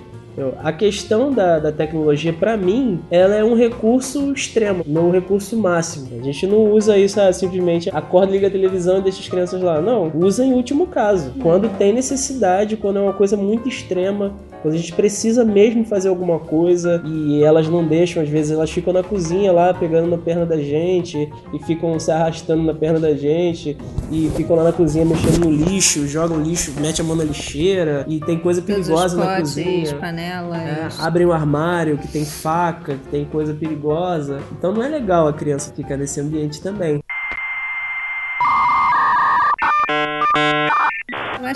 A 0.62 0.72
questão 0.72 1.32
da, 1.32 1.58
da 1.58 1.72
tecnologia, 1.72 2.32
para 2.32 2.56
mim, 2.56 3.00
ela 3.10 3.34
é 3.34 3.42
um 3.42 3.54
recurso 3.54 4.32
extremo, 4.32 4.84
não 4.86 5.08
um 5.08 5.10
recurso 5.10 5.56
máximo. 5.56 6.08
A 6.20 6.22
gente 6.22 6.46
não 6.46 6.70
usa 6.70 6.96
isso 6.96 7.20
ah, 7.20 7.32
simplesmente 7.32 7.90
acorda, 7.92 8.32
liga 8.32 8.46
a 8.46 8.50
televisão 8.50 8.98
e 8.98 9.02
deixa 9.02 9.20
as 9.20 9.28
crianças 9.28 9.60
lá. 9.60 9.80
Não, 9.80 10.12
usa 10.14 10.44
em 10.44 10.52
último 10.52 10.86
caso. 10.86 11.32
Quando 11.42 11.68
tem 11.76 11.92
necessidade, 11.92 12.76
quando 12.76 12.98
é 12.98 13.02
uma 13.02 13.12
coisa 13.12 13.36
muito 13.36 13.68
extrema, 13.68 14.32
quando 14.62 14.74
a 14.74 14.76
gente 14.76 14.92
precisa 14.92 15.44
mesmo 15.44 15.84
fazer 15.84 16.08
alguma 16.08 16.38
coisa 16.38 17.02
e 17.04 17.42
elas 17.42 17.68
não 17.68 17.86
deixam, 17.86 18.22
às 18.22 18.28
vezes 18.28 18.52
elas 18.52 18.70
ficam 18.70 18.92
na 18.92 19.02
cozinha 19.02 19.52
lá 19.52 19.72
pegando 19.72 20.08
na 20.08 20.18
perna 20.18 20.44
da 20.44 20.56
gente 20.56 21.30
e 21.52 21.58
ficam 21.64 21.98
se 21.98 22.10
arrastando 22.10 22.62
na 22.62 22.74
perna 22.74 22.98
da 22.98 23.14
gente 23.14 23.76
e 24.10 24.30
ficam 24.36 24.56
lá 24.56 24.64
na 24.64 24.72
cozinha 24.72 25.04
mexendo 25.04 25.44
no 25.44 25.50
lixo, 25.50 26.06
jogam 26.06 26.40
lixo, 26.40 26.72
mete 26.80 27.00
a 27.00 27.04
mão 27.04 27.16
na 27.16 27.24
lixeira 27.24 28.04
e 28.08 28.20
tem 28.20 28.38
coisa 28.38 28.60
perigosa 28.62 29.16
na 29.16 29.38
cozinha. 29.38 29.94
panelas. 29.96 30.58
É, 30.58 30.88
abrem 30.98 31.26
um 31.26 31.32
armário 31.32 31.98
que 31.98 32.08
tem 32.08 32.24
faca, 32.24 32.94
que 32.94 33.08
tem 33.08 33.24
coisa 33.24 33.54
perigosa. 33.54 34.40
Então 34.52 34.72
não 34.72 34.82
é 34.82 34.88
legal 34.88 35.28
a 35.28 35.32
criança 35.32 35.72
ficar 35.74 35.96
nesse 35.96 36.20
ambiente 36.20 36.60
também. 36.60 37.00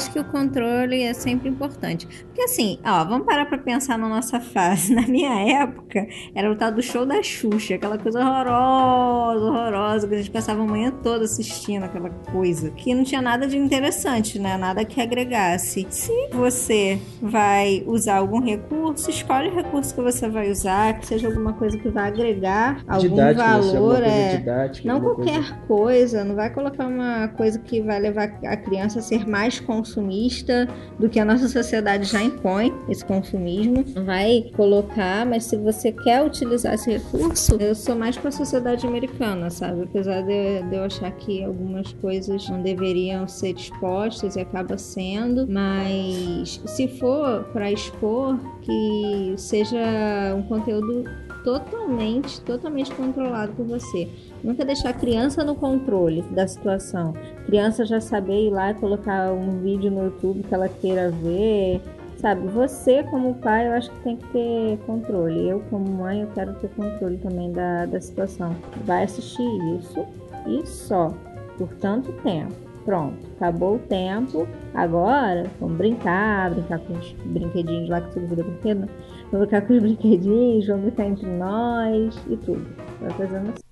Acho 0.02 0.10
que 0.10 0.18
o 0.18 0.24
controle 0.24 1.00
é 1.00 1.12
sempre 1.12 1.48
importante. 1.48 2.06
Porque 2.26 2.42
assim, 2.42 2.78
ó, 2.84 3.04
vamos 3.04 3.24
parar 3.24 3.46
pra 3.46 3.56
pensar 3.58 3.96
na 3.96 4.08
nossa 4.08 4.40
fase. 4.40 4.92
Na 4.94 5.02
minha 5.02 5.62
época, 5.62 6.06
era 6.34 6.50
o 6.50 6.56
tal 6.56 6.72
do 6.72 6.82
show 6.82 7.06
da 7.06 7.22
Xuxa, 7.22 7.76
aquela 7.76 7.96
coisa 7.96 8.20
horrorosa, 8.20 9.44
horrorosa, 9.44 10.08
que 10.08 10.14
a 10.14 10.18
gente 10.18 10.30
passava 10.30 10.62
a 10.62 10.66
manhã 10.66 10.90
toda 11.02 11.24
assistindo 11.24 11.84
aquela 11.84 12.10
coisa. 12.10 12.70
Que 12.70 12.94
não 12.94 13.04
tinha 13.04 13.22
nada 13.22 13.46
de 13.46 13.56
interessante, 13.56 14.38
né? 14.38 14.56
Nada 14.56 14.84
que 14.84 15.00
agregasse. 15.00 15.86
Se 15.88 16.12
você 16.32 17.00
vai 17.20 17.84
usar 17.86 18.16
algum 18.16 18.40
recurso, 18.40 19.08
escolhe 19.08 19.48
o 19.48 19.54
recurso 19.72 19.94
que 19.94 20.02
você 20.02 20.28
vai 20.28 20.50
usar, 20.50 20.98
que 20.98 21.06
seja 21.06 21.26
alguma 21.26 21.54
coisa 21.54 21.78
que 21.78 21.88
vai 21.88 22.08
agregar 22.08 22.84
algum 22.86 23.08
didática, 23.08 23.42
valor. 23.42 24.02
É, 24.02 24.36
didática, 24.36 24.88
não 24.88 25.00
qualquer 25.00 25.40
coisa. 25.40 25.66
coisa, 25.66 26.24
não 26.24 26.34
vai 26.34 26.50
colocar 26.50 26.86
uma 26.86 27.28
coisa 27.28 27.58
que 27.58 27.80
vai 27.80 27.98
levar 27.98 28.24
a 28.44 28.56
criança 28.56 28.98
a 28.98 29.02
ser 29.02 29.26
mais 29.26 29.58
consumista 29.58 30.68
do 30.98 31.08
que 31.08 31.18
a 31.18 31.24
nossa 31.24 31.48
sociedade 31.48 32.04
já 32.04 32.22
impõe, 32.22 32.72
esse 32.88 33.04
consumismo. 33.04 33.82
Vai 34.04 34.50
colocar, 34.54 35.24
mas 35.24 35.44
se 35.44 35.56
você 35.56 35.90
quer 35.90 36.22
utilizar 36.22 36.74
esse 36.74 36.90
recurso, 36.90 37.56
eu 37.58 37.74
sou 37.74 37.96
mais 37.96 38.16
para 38.16 38.28
a 38.28 38.32
sociedade 38.32 38.86
americana, 38.86 39.48
sabe? 39.48 39.84
Apesar 39.84 40.20
de, 40.22 40.62
de 40.68 40.76
eu 40.76 40.84
achar 40.84 41.10
que 41.12 41.42
algumas 41.42 41.92
coisas 41.94 42.46
não 42.50 42.60
deveriam 42.60 43.26
ser 43.26 43.54
expostas 43.54 44.36
e 44.36 44.40
acaba 44.40 44.76
sendo, 44.76 45.46
mas 45.48 46.60
se 46.66 46.88
for 46.88 47.44
para 47.52 47.72
expor, 47.72 48.38
que 48.60 49.34
seja 49.36 49.61
um 50.34 50.42
conteúdo 50.42 51.04
totalmente, 51.44 52.40
totalmente 52.40 52.92
controlado 52.94 53.52
por 53.52 53.66
você. 53.66 54.08
Nunca 54.42 54.64
deixar 54.64 54.90
a 54.90 54.92
criança 54.92 55.44
no 55.44 55.54
controle 55.54 56.22
da 56.30 56.46
situação. 56.46 57.12
Criança 57.46 57.84
já 57.84 58.00
saber 58.00 58.48
ir 58.48 58.50
lá 58.50 58.70
e 58.70 58.74
colocar 58.74 59.32
um 59.32 59.60
vídeo 59.60 59.90
no 59.90 60.04
YouTube 60.04 60.42
que 60.42 60.54
ela 60.54 60.68
queira 60.68 61.10
ver. 61.10 61.80
Sabe, 62.16 62.46
você 62.48 63.02
como 63.04 63.34
pai, 63.34 63.66
eu 63.66 63.72
acho 63.72 63.90
que 63.90 64.00
tem 64.00 64.16
que 64.16 64.26
ter 64.28 64.78
controle. 64.86 65.48
Eu 65.48 65.60
como 65.70 65.88
mãe, 65.88 66.20
eu 66.20 66.28
quero 66.28 66.54
ter 66.54 66.68
controle 66.70 67.18
também 67.18 67.50
da, 67.50 67.86
da 67.86 68.00
situação. 68.00 68.54
Vai 68.84 69.04
assistir 69.04 69.42
isso 69.76 70.06
e 70.46 70.64
só, 70.66 71.12
por 71.58 71.68
tanto 71.74 72.12
tempo. 72.22 72.54
Pronto, 72.84 73.16
acabou 73.36 73.76
o 73.76 73.78
tempo. 73.78 74.46
Agora, 74.74 75.46
vamos 75.60 75.76
brincar, 75.76 76.50
brincar 76.50 76.78
com 76.80 76.94
os 76.94 77.12
brinquedinhos 77.24 77.88
lá 77.88 78.00
que 78.00 78.12
tudo 78.12 78.26
vira 78.26 78.44
brinquedo. 78.44 78.88
Brincar 79.32 79.62
com 79.62 79.72
os 79.72 79.82
brinquedinhos, 79.82 80.66
vamos 80.66 80.82
brincar 80.84 81.06
entre 81.06 81.26
nós 81.26 82.14
e 82.28 82.36
tudo. 82.36 82.66
Vai 83.00 83.10
fazendo 83.12 83.48
assim. 83.48 83.62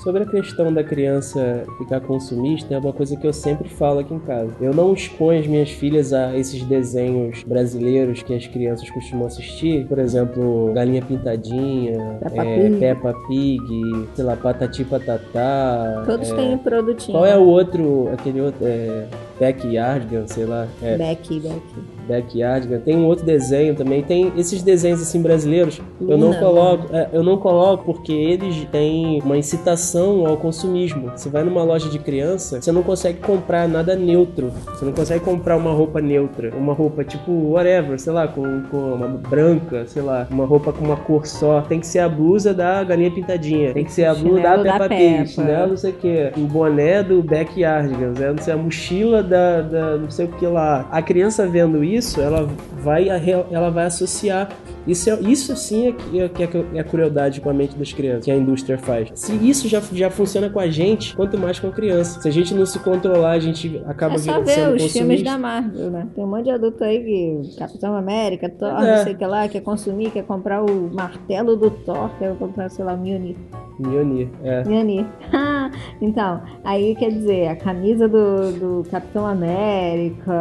Sobre 0.00 0.24
a 0.24 0.26
questão 0.26 0.70
da 0.70 0.84
criança 0.84 1.64
ficar 1.78 2.02
consumista, 2.02 2.74
é 2.74 2.78
uma 2.78 2.92
coisa 2.92 3.16
que 3.16 3.26
eu 3.26 3.32
sempre 3.32 3.70
falo 3.70 4.00
aqui 4.00 4.12
em 4.12 4.18
casa. 4.18 4.52
Eu 4.60 4.74
não 4.74 4.92
exponho 4.92 5.40
as 5.40 5.46
minhas 5.46 5.70
filhas 5.70 6.12
a 6.12 6.36
esses 6.36 6.62
desenhos 6.64 7.42
brasileiros 7.42 8.22
que 8.22 8.34
as 8.34 8.46
crianças 8.46 8.90
costumam 8.90 9.26
assistir. 9.26 9.86
Por 9.86 9.98
exemplo, 9.98 10.74
Galinha 10.74 11.00
Pintadinha, 11.00 12.18
Peppa, 12.20 12.44
é, 12.44 12.68
Pig. 12.68 12.78
Peppa 12.78 13.14
Pig, 13.26 14.08
sei 14.14 14.24
lá, 14.26 14.36
Patati 14.36 14.84
Patatá. 14.84 16.02
Todos 16.04 16.30
é... 16.30 16.34
têm 16.36 16.58
produtinho. 16.58 17.16
Qual 17.16 17.24
é 17.24 17.38
o 17.38 17.46
outro, 17.46 18.10
aquele 18.12 18.42
outro, 18.42 18.60
é... 18.62 19.06
Backyardigan, 19.38 20.26
sei 20.26 20.44
lá. 20.44 20.68
É. 20.82 20.96
Becky, 20.96 21.40
Becky. 21.40 21.93
Backyardigan. 22.06 22.80
Tem 22.80 22.96
um 22.96 23.06
outro 23.06 23.24
desenho 23.24 23.74
também. 23.74 24.02
Tem 24.02 24.32
esses 24.36 24.62
desenhos 24.62 25.00
assim 25.00 25.20
brasileiros. 25.20 25.80
Eu 26.00 26.18
não 26.18 26.34
coloco, 26.34 26.94
é, 26.94 27.08
eu 27.12 27.22
não 27.22 27.36
coloco 27.36 27.84
porque 27.84 28.12
eles 28.12 28.64
têm 28.70 29.20
uma 29.24 29.36
incitação 29.36 30.26
ao 30.26 30.36
consumismo. 30.36 31.10
Você 31.10 31.28
vai 31.28 31.42
numa 31.44 31.62
loja 31.62 31.88
de 31.88 31.98
criança, 31.98 32.60
você 32.60 32.72
não 32.72 32.82
consegue 32.82 33.20
comprar 33.20 33.68
nada 33.68 33.94
neutro. 33.94 34.52
Você 34.68 34.84
não 34.84 34.92
consegue 34.92 35.24
comprar 35.24 35.56
uma 35.56 35.72
roupa 35.72 36.00
neutra, 36.00 36.54
uma 36.56 36.72
roupa 36.74 37.04
tipo 37.04 37.32
whatever, 37.32 37.98
sei 37.98 38.12
lá, 38.12 38.28
com, 38.28 38.62
com 38.70 38.94
uma 38.94 39.08
branca, 39.08 39.86
sei 39.86 40.02
lá, 40.02 40.26
uma 40.30 40.44
roupa 40.44 40.72
com 40.72 40.84
uma 40.84 40.96
cor 40.96 41.26
só. 41.26 41.62
Tem 41.62 41.80
que 41.80 41.86
ser 41.86 42.00
a 42.00 42.08
blusa 42.08 42.52
da 42.52 42.82
galinha 42.84 43.10
pintadinha. 43.10 43.72
Tem 43.72 43.84
que 43.84 43.92
ser 43.92 44.04
a 44.04 44.14
blusa 44.14 44.42
da 44.42 44.58
Peppa 44.58 44.88
Pig, 44.88 45.26
chinelo, 45.28 45.68
não 45.70 45.76
sei 45.76 45.90
o 45.90 45.94
que. 45.94 46.32
O 46.36 46.40
boné 46.40 47.02
do 47.02 47.22
Backyardigans, 47.22 48.18
né? 48.18 48.30
não 48.30 48.42
sei, 48.42 48.54
a 48.54 48.56
mochila 48.56 49.22
da, 49.22 49.62
da 49.62 49.96
não 49.96 50.10
sei 50.10 50.26
o 50.26 50.28
que 50.28 50.46
lá. 50.46 50.86
A 50.90 51.02
criança 51.02 51.46
vendo 51.46 51.82
isso, 51.82 51.93
ela 52.18 52.48
vai, 52.84 53.08
ela 53.50 53.70
vai 53.70 53.86
associar. 53.86 54.50
Isso, 54.86 55.08
é, 55.08 55.18
isso 55.22 55.56
sim 55.56 55.86
é 55.86 56.22
é, 56.22 56.28
que 56.28 56.42
é 56.42 56.80
a 56.80 56.84
crueldade 56.84 57.40
com 57.40 57.48
a 57.48 57.54
mente 57.54 57.76
das 57.76 57.92
crianças, 57.92 58.26
que 58.26 58.30
a 58.30 58.36
indústria 58.36 58.76
faz. 58.76 59.10
Se 59.14 59.32
isso 59.34 59.66
já, 59.66 59.80
já 59.92 60.10
funciona 60.10 60.50
com 60.50 60.60
a 60.60 60.68
gente, 60.68 61.16
quanto 61.16 61.38
mais 61.38 61.58
com 61.58 61.68
a 61.68 61.72
criança. 61.72 62.20
Se 62.20 62.28
a 62.28 62.30
gente 62.30 62.54
não 62.54 62.66
se 62.66 62.78
controlar, 62.78 63.32
a 63.32 63.38
gente 63.38 63.82
acaba 63.86 64.14
é 64.14 64.18
só 64.18 64.40
ver 64.40 64.74
os 64.74 64.92
filmes 64.92 65.22
da 65.22 65.38
Marvel, 65.38 65.90
né? 65.90 66.06
Tem 66.14 66.22
um 66.22 66.28
monte 66.28 66.44
de 66.44 66.50
adulto 66.50 66.84
aí 66.84 67.02
que 67.02 67.56
Capitão 67.56 67.96
América, 67.96 68.48
Thor, 68.50 68.68
é. 68.82 68.96
não 68.96 69.04
sei 69.04 69.14
o 69.14 69.16
que 69.16 69.26
lá, 69.26 69.48
quer 69.48 69.62
consumir, 69.62 70.10
quer 70.10 70.24
comprar 70.24 70.62
o 70.62 70.90
martelo 70.92 71.56
do 71.56 71.70
Thor, 71.70 72.10
quer 72.18 72.36
comprar, 72.36 72.68
sei 72.68 72.84
lá, 72.84 72.92
o 72.92 72.98
Mjolnir. 72.98 73.36
Mjolnir, 73.78 74.28
é. 74.42 74.64
Mjolnir. 74.64 75.06
então, 76.00 76.42
aí 76.62 76.94
quer 76.94 77.10
dizer, 77.10 77.48
a 77.48 77.56
camisa 77.56 78.08
do, 78.08 78.52
do 78.52 78.90
Capitão 78.90 79.26
América, 79.26 80.32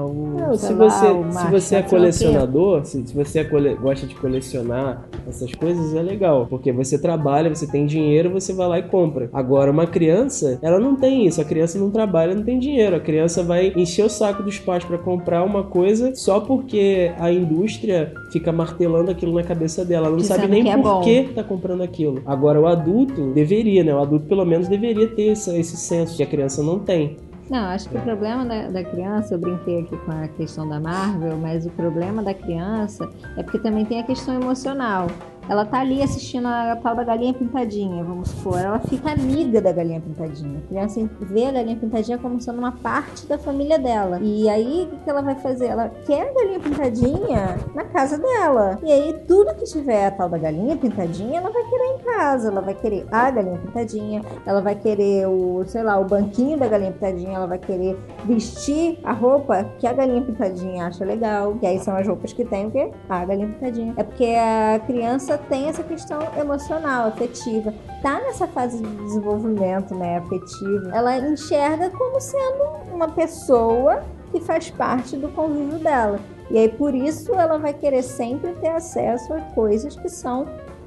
o, 0.00 0.40
Não, 0.40 0.54
se, 0.54 0.72
lá, 0.72 0.88
você, 0.88 1.06
o 1.06 1.32
se 1.32 1.46
você 1.50 1.75
é 1.78 1.82
colecionador, 1.82 2.84
se, 2.84 3.06
se 3.06 3.14
você 3.14 3.40
é 3.40 3.44
cole, 3.44 3.74
gosta 3.74 4.06
de 4.06 4.14
colecionar 4.14 5.08
essas 5.28 5.52
coisas, 5.54 5.94
é 5.94 6.02
legal. 6.02 6.46
Porque 6.48 6.72
você 6.72 6.98
trabalha, 6.98 7.54
você 7.54 7.66
tem 7.66 7.86
dinheiro, 7.86 8.30
você 8.30 8.52
vai 8.52 8.68
lá 8.68 8.78
e 8.78 8.82
compra. 8.82 9.28
Agora, 9.32 9.70
uma 9.70 9.86
criança, 9.86 10.58
ela 10.62 10.78
não 10.78 10.96
tem 10.96 11.26
isso. 11.26 11.40
A 11.40 11.44
criança 11.44 11.78
não 11.78 11.90
trabalha, 11.90 12.34
não 12.34 12.42
tem 12.42 12.58
dinheiro. 12.58 12.96
A 12.96 13.00
criança 13.00 13.42
vai 13.42 13.72
encher 13.76 14.04
o 14.04 14.08
saco 14.08 14.42
dos 14.42 14.58
pais 14.58 14.84
para 14.84 14.98
comprar 14.98 15.42
uma 15.44 15.64
coisa 15.64 16.14
só 16.14 16.40
porque 16.40 17.12
a 17.18 17.30
indústria 17.30 18.12
fica 18.32 18.52
martelando 18.52 19.10
aquilo 19.10 19.34
na 19.34 19.42
cabeça 19.42 19.84
dela. 19.84 20.06
Ela 20.06 20.16
não 20.16 20.24
sabe 20.24 20.46
nem 20.48 20.70
é 20.70 20.76
por 20.76 21.02
que 21.02 21.24
tá 21.34 21.42
comprando 21.42 21.82
aquilo. 21.82 22.22
Agora, 22.26 22.60
o 22.60 22.66
adulto 22.66 23.32
deveria, 23.32 23.82
né? 23.84 23.94
O 23.94 24.00
adulto 24.00 24.26
pelo 24.26 24.44
menos 24.44 24.68
deveria 24.68 25.08
ter 25.08 25.32
esse, 25.32 25.56
esse 25.58 25.76
senso 25.76 26.16
que 26.16 26.22
a 26.22 26.26
criança 26.26 26.62
não 26.62 26.78
tem. 26.78 27.16
Não, 27.48 27.66
acho 27.66 27.88
que 27.88 27.96
o 27.96 28.00
problema 28.00 28.44
da, 28.44 28.68
da, 28.68 28.82
criança, 28.84 29.34
eu 29.34 29.38
brinquei 29.38 29.80
aqui 29.80 29.96
com 29.98 30.10
a 30.10 30.26
questão 30.26 30.68
da 30.68 30.80
Marvel, 30.80 31.36
mas 31.36 31.64
o 31.64 31.70
problema 31.70 32.20
da 32.20 32.34
criança 32.34 33.08
é 33.36 33.42
porque 33.42 33.58
também 33.58 33.84
tem 33.84 34.00
a 34.00 34.02
questão 34.02 34.34
emocional. 34.34 35.06
Ela 35.48 35.64
tá 35.64 35.80
ali 35.80 36.02
assistindo 36.02 36.46
a 36.46 36.76
tal 36.76 36.96
da 36.96 37.04
galinha 37.04 37.32
pintadinha, 37.32 38.02
vamos 38.02 38.30
supor. 38.30 38.58
Ela 38.58 38.80
fica 38.80 39.12
amiga 39.12 39.60
da 39.60 39.72
galinha 39.72 40.00
pintadinha. 40.00 40.58
A 40.58 40.68
criança 40.68 41.08
vê 41.20 41.46
a 41.46 41.52
galinha 41.52 41.76
pintadinha 41.76 42.18
como 42.18 42.40
sendo 42.40 42.58
uma 42.58 42.72
parte 42.72 43.26
da 43.26 43.38
família 43.38 43.78
dela. 43.78 44.18
E 44.20 44.48
aí, 44.48 44.88
o 44.92 45.04
que 45.04 45.08
ela 45.08 45.22
vai 45.22 45.36
fazer? 45.36 45.66
Ela 45.66 45.88
quer 46.04 46.30
a 46.30 46.34
galinha 46.34 46.60
pintadinha 46.60 47.58
na 47.74 47.84
casa 47.84 48.18
dela. 48.18 48.78
E 48.82 48.92
aí, 48.92 49.14
tudo 49.28 49.54
que 49.54 49.64
tiver 49.64 50.06
a 50.06 50.10
tal 50.10 50.28
da 50.28 50.38
galinha 50.38 50.76
pintadinha, 50.76 51.38
ela 51.38 51.50
vai 51.50 51.62
querer 51.64 51.84
em 51.84 51.98
casa. 51.98 52.48
Ela 52.48 52.60
vai 52.60 52.74
querer 52.74 53.06
a 53.12 53.30
galinha 53.30 53.58
pintadinha, 53.58 54.22
ela 54.44 54.60
vai 54.60 54.74
querer 54.74 55.26
o, 55.28 55.64
sei 55.66 55.82
lá, 55.82 55.98
o 55.98 56.04
banquinho 56.04 56.58
da 56.58 56.66
galinha 56.66 56.92
pintadinha, 56.92 57.36
ela 57.36 57.46
vai 57.46 57.58
querer 57.58 57.96
vestir 58.24 58.98
a 59.04 59.12
roupa 59.12 59.64
que 59.78 59.86
a 59.86 59.92
galinha 59.92 60.22
pintadinha 60.22 60.86
acha 60.86 61.04
legal. 61.04 61.54
Que 61.54 61.66
aí 61.66 61.78
são 61.78 61.96
as 61.96 62.06
roupas 62.06 62.32
que 62.32 62.44
tem 62.44 62.66
o 62.66 62.70
quê? 62.70 62.90
A 63.08 63.24
galinha 63.24 63.48
pintadinha. 63.48 63.94
É 63.96 64.02
porque 64.02 64.24
a 64.24 64.80
criança 64.86 65.35
tem 65.38 65.68
essa 65.68 65.82
questão 65.82 66.18
emocional, 66.38 67.08
afetiva. 67.08 67.72
Tá 68.02 68.20
nessa 68.20 68.46
fase 68.46 68.82
de 68.82 68.96
desenvolvimento, 69.04 69.94
né, 69.94 70.18
afetivo. 70.18 70.90
Ela 70.92 71.18
enxerga 71.18 71.90
como 71.90 72.20
sendo 72.20 72.94
uma 72.94 73.08
pessoa 73.08 74.02
que 74.30 74.40
faz 74.40 74.70
parte 74.70 75.16
do 75.16 75.28
convívio 75.28 75.78
dela. 75.78 76.18
E 76.50 76.58
aí 76.58 76.68
por 76.68 76.94
isso 76.94 77.34
ela 77.34 77.58
vai 77.58 77.72
querer 77.72 78.02
sempre 78.02 78.52
ter 78.54 78.68
acesso 78.68 79.32
a 79.34 79.40
coisas 79.40 79.96
que 79.96 80.08
são 80.08 80.46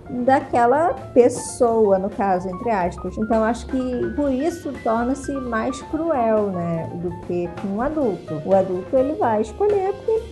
daquela 0.10 0.94
pessoa, 1.14 2.00
no 2.00 2.10
caso, 2.10 2.50
entre 2.50 2.72
aspas. 2.72 3.18
Então 3.18 3.44
acho 3.44 3.68
que 3.68 4.10
por 4.16 4.32
isso 4.32 4.74
torna-se 4.84 5.32
mais 5.34 5.82
cruel, 5.84 6.48
né, 6.48 6.90
do 6.96 7.12
que 7.28 7.50
um 7.68 7.82
adulto. 7.82 8.42
O 8.46 8.56
adulto 8.56 8.96
ele 8.96 9.14
vai 9.14 9.42
escolher 9.42 9.94
porque 9.94 10.29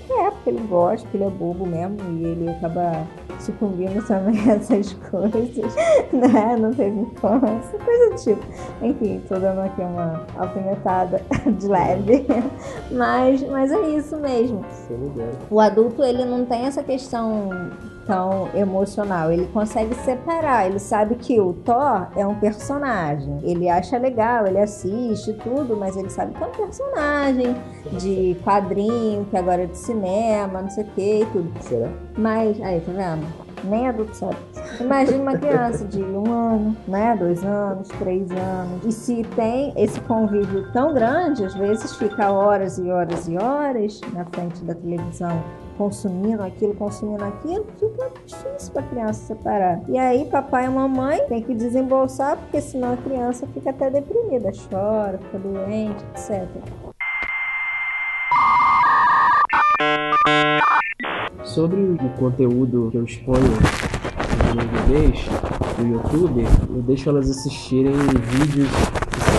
porque 0.47 0.49
ele 0.49 0.67
gosta, 0.67 1.05
porque 1.05 1.17
ele 1.17 1.23
é 1.25 1.29
bobo 1.29 1.65
mesmo 1.65 1.97
e 2.11 2.23
ele 2.23 2.49
acaba 2.49 3.05
sucumbindo 3.39 4.05
também 4.07 4.39
a 4.49 4.55
essas 4.55 4.93
coisas, 4.93 5.75
né? 6.13 6.55
Não 6.57 6.73
teve 6.73 6.99
infância, 6.99 7.79
coisa 7.79 8.09
do 8.09 8.15
tipo. 8.15 8.45
Enfim, 8.81 9.21
tô 9.27 9.37
dando 9.37 9.61
aqui 9.61 9.81
uma 9.81 10.25
alfinetada 10.37 11.21
de 11.59 11.67
leve. 11.67 12.25
Mas, 12.91 13.41
mas 13.49 13.71
é 13.71 13.89
isso 13.89 14.17
mesmo. 14.17 14.65
O 15.49 15.59
adulto, 15.59 16.03
ele 16.03 16.23
não 16.23 16.45
tem 16.45 16.65
essa 16.65 16.83
questão 16.83 17.49
tão 18.07 18.49
emocional. 18.55 19.31
Ele 19.31 19.45
consegue 19.47 19.93
separar. 19.95 20.65
Ele 20.65 20.79
sabe 20.79 21.15
que 21.15 21.39
o 21.39 21.53
Thor 21.53 22.07
é 22.15 22.25
um 22.25 22.35
personagem. 22.35 23.39
Ele 23.43 23.69
acha 23.69 23.97
legal, 23.97 24.47
ele 24.47 24.59
assiste 24.59 25.33
tudo, 25.33 25.75
mas 25.75 25.95
ele 25.95 26.09
sabe 26.09 26.33
que 26.33 26.43
é 26.43 26.47
um 26.47 26.51
personagem 26.51 27.55
de 27.99 28.37
quadrinho, 28.43 29.25
que 29.25 29.37
agora 29.37 29.63
é 29.63 29.65
de 29.65 29.77
cinema, 29.77 30.61
não 30.61 30.69
sei 30.69 30.83
o 30.83 30.87
que 30.87 31.21
e 31.21 31.25
tudo. 31.27 31.51
Será? 31.61 31.89
Mas, 32.17 32.59
aí, 32.61 32.79
tá 32.79 32.91
vendo? 32.91 33.47
Nem 33.63 33.87
adulto 33.87 34.15
sabe. 34.15 34.37
Imagina 34.79 35.23
uma 35.23 35.37
criança 35.37 35.83
de 35.85 36.01
um 36.01 36.31
ano, 36.31 36.77
né? 36.87 37.15
Dois 37.17 37.43
anos, 37.43 37.87
três 37.99 38.29
anos. 38.31 38.85
E 38.85 38.91
se 38.91 39.23
tem 39.35 39.73
esse 39.75 39.99
convívio 40.01 40.71
tão 40.71 40.93
grande, 40.93 41.43
às 41.43 41.55
vezes 41.55 41.95
fica 41.95 42.31
horas 42.31 42.77
e 42.77 42.89
horas 42.89 43.27
e 43.27 43.35
horas 43.35 43.99
na 44.13 44.25
frente 44.25 44.63
da 44.63 44.75
televisão 44.75 45.41
consumindo 45.77 46.41
aquilo, 46.41 46.73
consumindo 46.73 47.23
aquilo, 47.23 47.65
fica 47.79 48.11
difícil 48.25 48.73
para 48.73 48.81
a 48.81 48.87
criança 48.87 49.25
separar. 49.27 49.81
E 49.87 49.97
aí, 49.97 50.25
papai 50.25 50.65
e 50.65 50.69
mamãe 50.69 51.21
tem 51.27 51.41
que 51.41 51.53
desembolsar, 51.53 52.37
porque 52.37 52.59
senão 52.59 52.93
a 52.93 52.97
criança 52.97 53.47
fica 53.53 53.69
até 53.69 53.89
deprimida, 53.89 54.51
chora, 54.69 55.19
fica 55.19 55.37
doente, 55.37 56.03
etc. 56.11 56.47
Sobre 61.43 61.79
o 61.79 61.97
conteúdo 62.17 62.89
que 62.91 62.97
eu 62.97 63.03
exponho 63.03 63.47
nos 64.55 64.65
bebês 64.65 65.25
no 65.77 65.93
YouTube, 65.93 66.43
eu 66.69 66.81
deixo 66.81 67.09
elas 67.09 67.29
assistirem 67.29 67.93
vídeos 67.93 68.69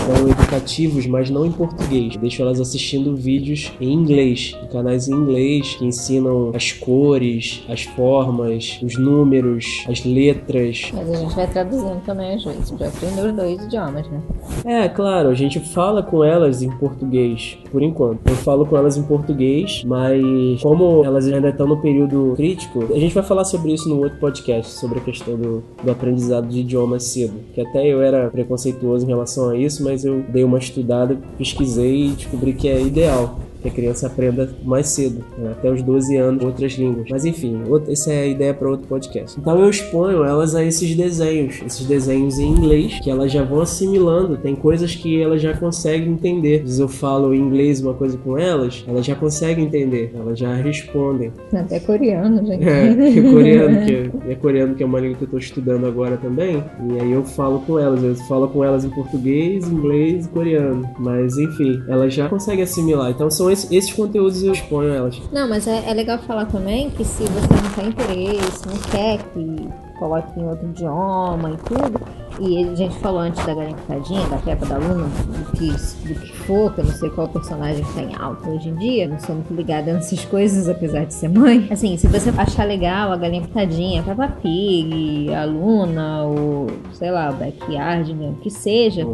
são 0.09 0.27
educativos, 0.27 1.05
mas 1.05 1.29
não 1.29 1.45
em 1.45 1.51
português. 1.51 2.17
Deixo 2.17 2.41
elas 2.41 2.59
assistindo 2.59 3.15
vídeos 3.15 3.71
em 3.79 3.93
inglês, 3.93 4.57
em 4.63 4.67
canais 4.67 5.07
em 5.07 5.13
inglês 5.13 5.75
que 5.75 5.85
ensinam 5.85 6.51
as 6.53 6.71
cores, 6.71 7.63
as 7.69 7.83
formas, 7.83 8.79
os 8.81 8.97
números, 8.97 9.85
as 9.87 10.03
letras. 10.03 10.91
Mas 10.93 11.11
a 11.11 11.15
gente 11.15 11.35
vai 11.35 11.47
traduzindo 11.47 12.01
também 12.03 12.33
às 12.33 12.43
vezes, 12.43 12.71
para 12.71 12.87
aprender 12.87 13.21
os 13.21 13.33
dois 13.33 13.63
idiomas, 13.63 14.07
né? 14.09 14.21
É, 14.65 14.89
claro, 14.89 15.29
a 15.29 15.33
gente 15.35 15.59
fala 15.59 16.01
com 16.01 16.23
elas 16.23 16.63
em 16.63 16.71
português, 16.71 17.57
por 17.71 17.83
enquanto. 17.83 18.27
Eu 18.27 18.35
falo 18.37 18.65
com 18.65 18.75
elas 18.75 18.97
em 18.97 19.03
português, 19.03 19.83
mas 19.85 20.61
como 20.61 21.03
elas 21.05 21.27
ainda 21.27 21.49
estão 21.49 21.67
no 21.67 21.77
período 21.77 22.33
crítico, 22.35 22.85
a 22.93 22.99
gente 22.99 23.13
vai 23.13 23.23
falar 23.23 23.45
sobre 23.45 23.73
isso 23.73 23.87
no 23.87 23.99
outro 23.99 24.17
podcast, 24.19 24.73
sobre 24.73 24.99
a 24.99 25.01
questão 25.01 25.37
do, 25.37 25.63
do 25.83 25.91
aprendizado 25.91 26.47
de 26.47 26.61
idiomas 26.61 27.03
cedo. 27.03 27.33
Que 27.53 27.61
até 27.61 27.85
eu 27.85 28.01
era 28.01 28.29
preconceituoso 28.29 29.05
em 29.05 29.09
relação 29.09 29.49
a 29.49 29.57
isso, 29.57 29.83
mas 29.83 29.98
eu 30.03 30.23
dei 30.29 30.43
uma 30.43 30.57
estudada, 30.57 31.17
pesquisei 31.37 32.07
e 32.07 32.11
descobri 32.11 32.53
que 32.53 32.67
é 32.67 32.81
ideal 32.81 33.39
que 33.61 33.67
a 33.67 33.71
criança 33.71 34.07
aprenda 34.07 34.49
mais 34.63 34.87
cedo, 34.89 35.23
né? 35.37 35.51
até 35.51 35.69
os 35.71 35.81
12 35.81 36.15
anos, 36.17 36.43
outras 36.43 36.73
línguas. 36.73 37.07
Mas 37.09 37.25
enfim, 37.25 37.61
essa 37.87 38.11
é 38.11 38.23
a 38.23 38.27
ideia 38.27 38.53
para 38.53 38.69
outro 38.69 38.87
podcast. 38.87 39.39
Então 39.39 39.59
eu 39.59 39.69
exponho 39.69 40.23
elas 40.23 40.55
a 40.55 40.63
esses 40.63 40.95
desenhos, 40.95 41.61
esses 41.65 41.85
desenhos 41.85 42.39
em 42.39 42.49
inglês, 42.49 42.99
que 43.01 43.09
elas 43.09 43.31
já 43.31 43.43
vão 43.43 43.61
assimilando. 43.61 44.37
Tem 44.37 44.55
coisas 44.55 44.95
que 44.95 45.21
elas 45.21 45.41
já 45.41 45.55
conseguem 45.55 46.13
entender. 46.13 46.57
Às 46.57 46.61
vezes 46.61 46.79
eu 46.79 46.87
falo 46.87 47.33
em 47.33 47.39
inglês 47.39 47.81
uma 47.81 47.93
coisa 47.93 48.17
com 48.17 48.37
elas, 48.37 48.83
elas 48.87 49.05
já 49.05 49.15
conseguem 49.15 49.65
entender, 49.65 50.11
elas 50.15 50.39
já 50.39 50.53
respondem. 50.55 51.31
Até 51.53 51.79
coreano, 51.79 52.45
gente. 52.45 52.67
É, 52.67 52.89
é 52.89 53.21
coreano, 53.21 53.85
que 53.85 53.93
é, 54.29 54.31
é 54.31 54.35
coreano, 54.35 54.75
que 54.75 54.83
é 54.83 54.85
uma 54.85 54.99
língua 54.99 55.17
que 55.17 55.23
eu 55.23 55.27
estou 55.27 55.39
estudando 55.39 55.85
agora 55.85 56.17
também. 56.17 56.63
E 56.89 56.99
aí 56.99 57.11
eu 57.11 57.23
falo 57.23 57.59
com 57.61 57.77
elas, 57.77 58.03
eu 58.03 58.15
falo 58.27 58.47
com 58.47 58.63
elas 58.63 58.85
em 58.85 58.89
português, 58.89 59.67
inglês 59.67 60.25
e 60.25 60.29
coreano. 60.29 60.89
Mas 60.97 61.37
enfim, 61.37 61.81
elas 61.87 62.13
já 62.13 62.29
conseguem 62.29 62.63
assimilar. 62.63 63.11
Então 63.11 63.29
são 63.29 63.48
esses, 63.51 63.71
esses 63.71 63.93
conteúdos 63.93 64.43
eu 64.43 64.53
exponho 64.53 64.93
elas. 64.93 65.21
Não, 65.31 65.47
mas 65.47 65.67
é, 65.67 65.89
é 65.89 65.93
legal 65.93 66.19
falar 66.19 66.45
também 66.45 66.89
que 66.89 67.03
se 67.03 67.23
você 67.23 67.47
não 67.53 67.71
tem 67.75 67.87
interesse, 67.89 68.67
não 68.67 68.77
quer 68.91 69.19
que 69.33 69.69
coloque 69.97 70.39
em 70.39 70.47
outro 70.47 70.67
idioma 70.69 71.51
e 71.51 71.57
tudo, 71.57 72.01
e 72.39 72.63
a 72.63 72.75
gente 72.75 72.95
falou 72.99 73.19
antes 73.19 73.45
da 73.45 73.53
galinha 73.53 73.75
picadinha, 73.75 74.27
da 74.27 74.37
Peppa, 74.37 74.65
da 74.65 74.77
Luna, 74.77 75.07
do 75.07 75.51
que, 75.57 75.71
do 76.07 76.19
que 76.19 76.33
for, 76.33 76.73
que 76.73 76.81
eu 76.81 76.85
não 76.85 76.93
sei 76.93 77.09
qual 77.09 77.27
personagem 77.27 77.83
que 77.83 77.93
tem 77.93 78.15
alto 78.15 78.49
hoje 78.49 78.69
em 78.69 78.75
dia, 78.75 79.07
não 79.07 79.19
sou 79.19 79.35
muito 79.35 79.53
ligada 79.53 79.91
nessas 79.93 80.23
coisas, 80.25 80.69
apesar 80.69 81.05
de 81.05 81.13
ser 81.13 81.29
mãe. 81.29 81.67
Assim, 81.69 81.97
se 81.97 82.07
você 82.07 82.29
achar 82.37 82.65
legal 82.65 83.11
a 83.11 83.17
galinha 83.17 83.41
picadinha, 83.41 84.01
a 84.01 84.03
Peppa 84.03 84.27
Pig, 84.41 85.33
a 85.33 85.43
Luna, 85.45 86.23
ou 86.23 86.67
sei 86.93 87.11
lá, 87.11 87.29
o 87.29 87.33
Backyard 87.33 88.13
mesmo, 88.13 88.37
que 88.37 88.49
seja, 88.49 89.05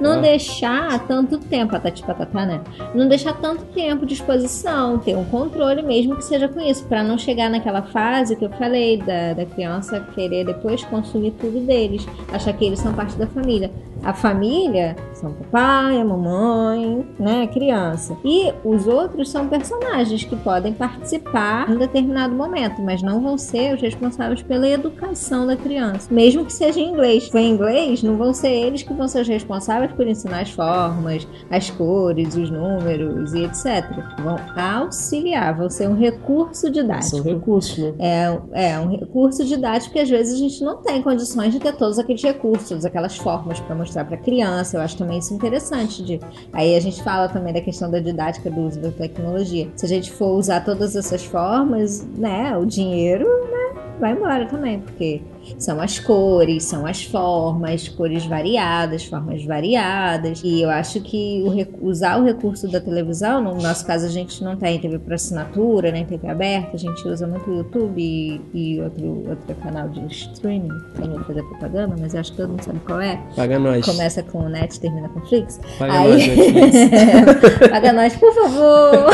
não 0.00 0.20
deixar 0.20 1.06
tanto 1.06 1.38
tempo, 1.38 1.74
a 1.74 1.80
Tati 1.80 2.02
Patatá, 2.02 2.46
né? 2.46 2.60
Não 2.94 3.08
deixar 3.08 3.34
tanto 3.34 3.64
tempo 3.66 4.06
de 4.06 4.14
exposição, 4.14 4.98
ter 4.98 5.16
um 5.16 5.24
controle 5.24 5.82
mesmo 5.82 6.16
que 6.16 6.24
seja 6.24 6.48
com 6.48 6.60
isso, 6.60 6.84
para 6.86 7.02
não 7.02 7.18
chegar 7.18 7.50
naquela 7.50 7.82
fase 7.82 8.36
que 8.36 8.44
eu 8.44 8.50
falei 8.50 8.98
da, 8.98 9.34
da 9.34 9.44
criança 9.44 10.00
querer 10.14 10.44
depois 10.44 10.84
consumir 10.84 11.32
tudo 11.32 11.60
deles, 11.60 12.06
achar 12.32 12.52
que 12.52 12.67
eles 12.68 12.80
são 12.80 12.94
parte 12.94 13.16
da 13.18 13.26
família. 13.26 13.70
A 14.02 14.14
família 14.14 14.96
são 15.12 15.30
o 15.30 15.34
papai, 15.34 16.00
a 16.00 16.04
mamãe, 16.04 17.06
né, 17.18 17.42
a 17.42 17.48
criança. 17.48 18.16
E 18.24 18.52
os 18.64 18.86
outros 18.86 19.30
são 19.30 19.48
personagens 19.48 20.24
que 20.24 20.36
podem 20.36 20.72
participar 20.72 21.70
em 21.70 21.76
determinado 21.76 22.34
momento, 22.34 22.80
mas 22.80 23.02
não 23.02 23.20
vão 23.20 23.36
ser 23.36 23.74
os 23.74 23.82
responsáveis 23.82 24.42
pela 24.42 24.68
educação 24.68 25.46
da 25.46 25.56
criança. 25.56 26.12
Mesmo 26.12 26.44
que 26.44 26.52
seja 26.52 26.80
em 26.80 26.90
inglês. 26.90 27.24
Se 27.24 27.32
for 27.32 27.38
em 27.38 27.52
inglês, 27.52 28.02
não 28.02 28.16
vão 28.16 28.32
ser 28.32 28.50
eles 28.50 28.82
que 28.82 28.94
vão 28.94 29.08
ser 29.08 29.22
os 29.22 29.28
responsáveis 29.28 29.92
por 29.92 30.06
ensinar 30.06 30.40
as 30.40 30.50
formas, 30.50 31.26
as 31.50 31.68
cores, 31.70 32.36
os 32.36 32.50
números 32.50 33.34
e 33.34 33.44
etc. 33.44 33.84
Vão 34.22 34.36
auxiliar, 34.56 35.56
vão 35.56 35.68
ser 35.68 35.88
um 35.88 35.96
recurso 35.96 36.70
didático. 36.70 37.16
São 37.16 37.22
recursos, 37.22 37.76
né? 37.78 37.94
É, 37.98 38.70
é 38.70 38.78
um 38.78 38.88
recurso 38.88 39.44
didático 39.44 39.92
que 39.92 40.00
às 40.00 40.08
vezes 40.08 40.34
a 40.34 40.38
gente 40.38 40.62
não 40.62 40.76
tem 40.78 41.02
condições 41.02 41.52
de 41.52 41.58
ter 41.58 41.74
todos 41.74 41.98
aqueles 41.98 42.22
recursos, 42.22 42.84
aquelas 42.84 43.16
formas 43.16 43.58
para 43.60 43.74
mostrar 43.74 43.87
para 43.92 44.14
a 44.14 44.18
criança. 44.18 44.76
Eu 44.76 44.80
acho 44.80 44.96
também 44.96 45.18
isso 45.18 45.34
interessante. 45.34 46.02
De... 46.02 46.20
Aí 46.52 46.76
a 46.76 46.80
gente 46.80 47.02
fala 47.02 47.28
também 47.28 47.52
da 47.52 47.60
questão 47.60 47.90
da 47.90 47.98
didática 47.98 48.50
do 48.50 48.60
uso 48.62 48.80
da 48.80 48.90
tecnologia. 48.90 49.68
Se 49.76 49.86
a 49.86 49.88
gente 49.88 50.10
for 50.10 50.36
usar 50.36 50.64
todas 50.64 50.96
essas 50.96 51.24
formas, 51.24 52.06
né, 52.16 52.56
o 52.56 52.64
dinheiro, 52.64 53.24
né, 53.24 53.80
vai 54.00 54.12
embora 54.12 54.46
também, 54.46 54.80
porque 54.80 55.22
são 55.58 55.80
as 55.80 55.98
cores, 55.98 56.64
são 56.64 56.86
as 56.86 57.04
formas, 57.04 57.88
cores 57.88 58.24
variadas, 58.26 59.04
formas 59.04 59.44
variadas. 59.44 60.42
E 60.44 60.62
eu 60.62 60.70
acho 60.70 61.00
que 61.00 61.42
o, 61.44 61.88
usar 61.88 62.18
o 62.20 62.24
recurso 62.24 62.68
da 62.68 62.80
televisão, 62.80 63.42
no 63.42 63.54
nosso 63.54 63.86
caso 63.86 64.06
a 64.06 64.10
gente 64.10 64.42
não 64.42 64.56
tem 64.56 64.78
TV 64.78 64.98
por 64.98 65.12
assinatura, 65.12 65.90
nem 65.90 66.04
TV 66.04 66.28
aberta, 66.28 66.70
a 66.74 66.78
gente 66.78 67.06
usa 67.06 67.26
muito 67.26 67.50
o 67.50 67.56
YouTube 67.56 68.00
e, 68.00 68.40
e 68.54 68.80
outro, 68.80 69.28
outro 69.28 69.54
canal 69.62 69.88
de 69.88 70.06
streaming, 70.06 70.68
sem 70.96 71.24
fazer 71.24 71.42
propaganda, 71.42 71.96
mas 71.98 72.14
eu 72.14 72.20
acho 72.20 72.30
que 72.32 72.36
todo 72.36 72.50
mundo 72.50 72.62
sabe 72.62 72.80
qual 72.80 73.00
é. 73.00 73.20
Paga 73.34 73.58
nós. 73.58 73.84
Começa 73.84 74.22
com 74.22 74.38
o 74.38 74.48
Net, 74.48 74.78
termina 74.80 75.08
com 75.08 75.20
Flix. 75.22 75.60
Paga 75.78 75.92
aí... 75.92 76.08
nós, 76.08 76.26
Netflix. 76.26 77.68
Paga 77.70 77.92
nós, 77.92 78.16
por 78.16 78.34
favor. 78.34 79.08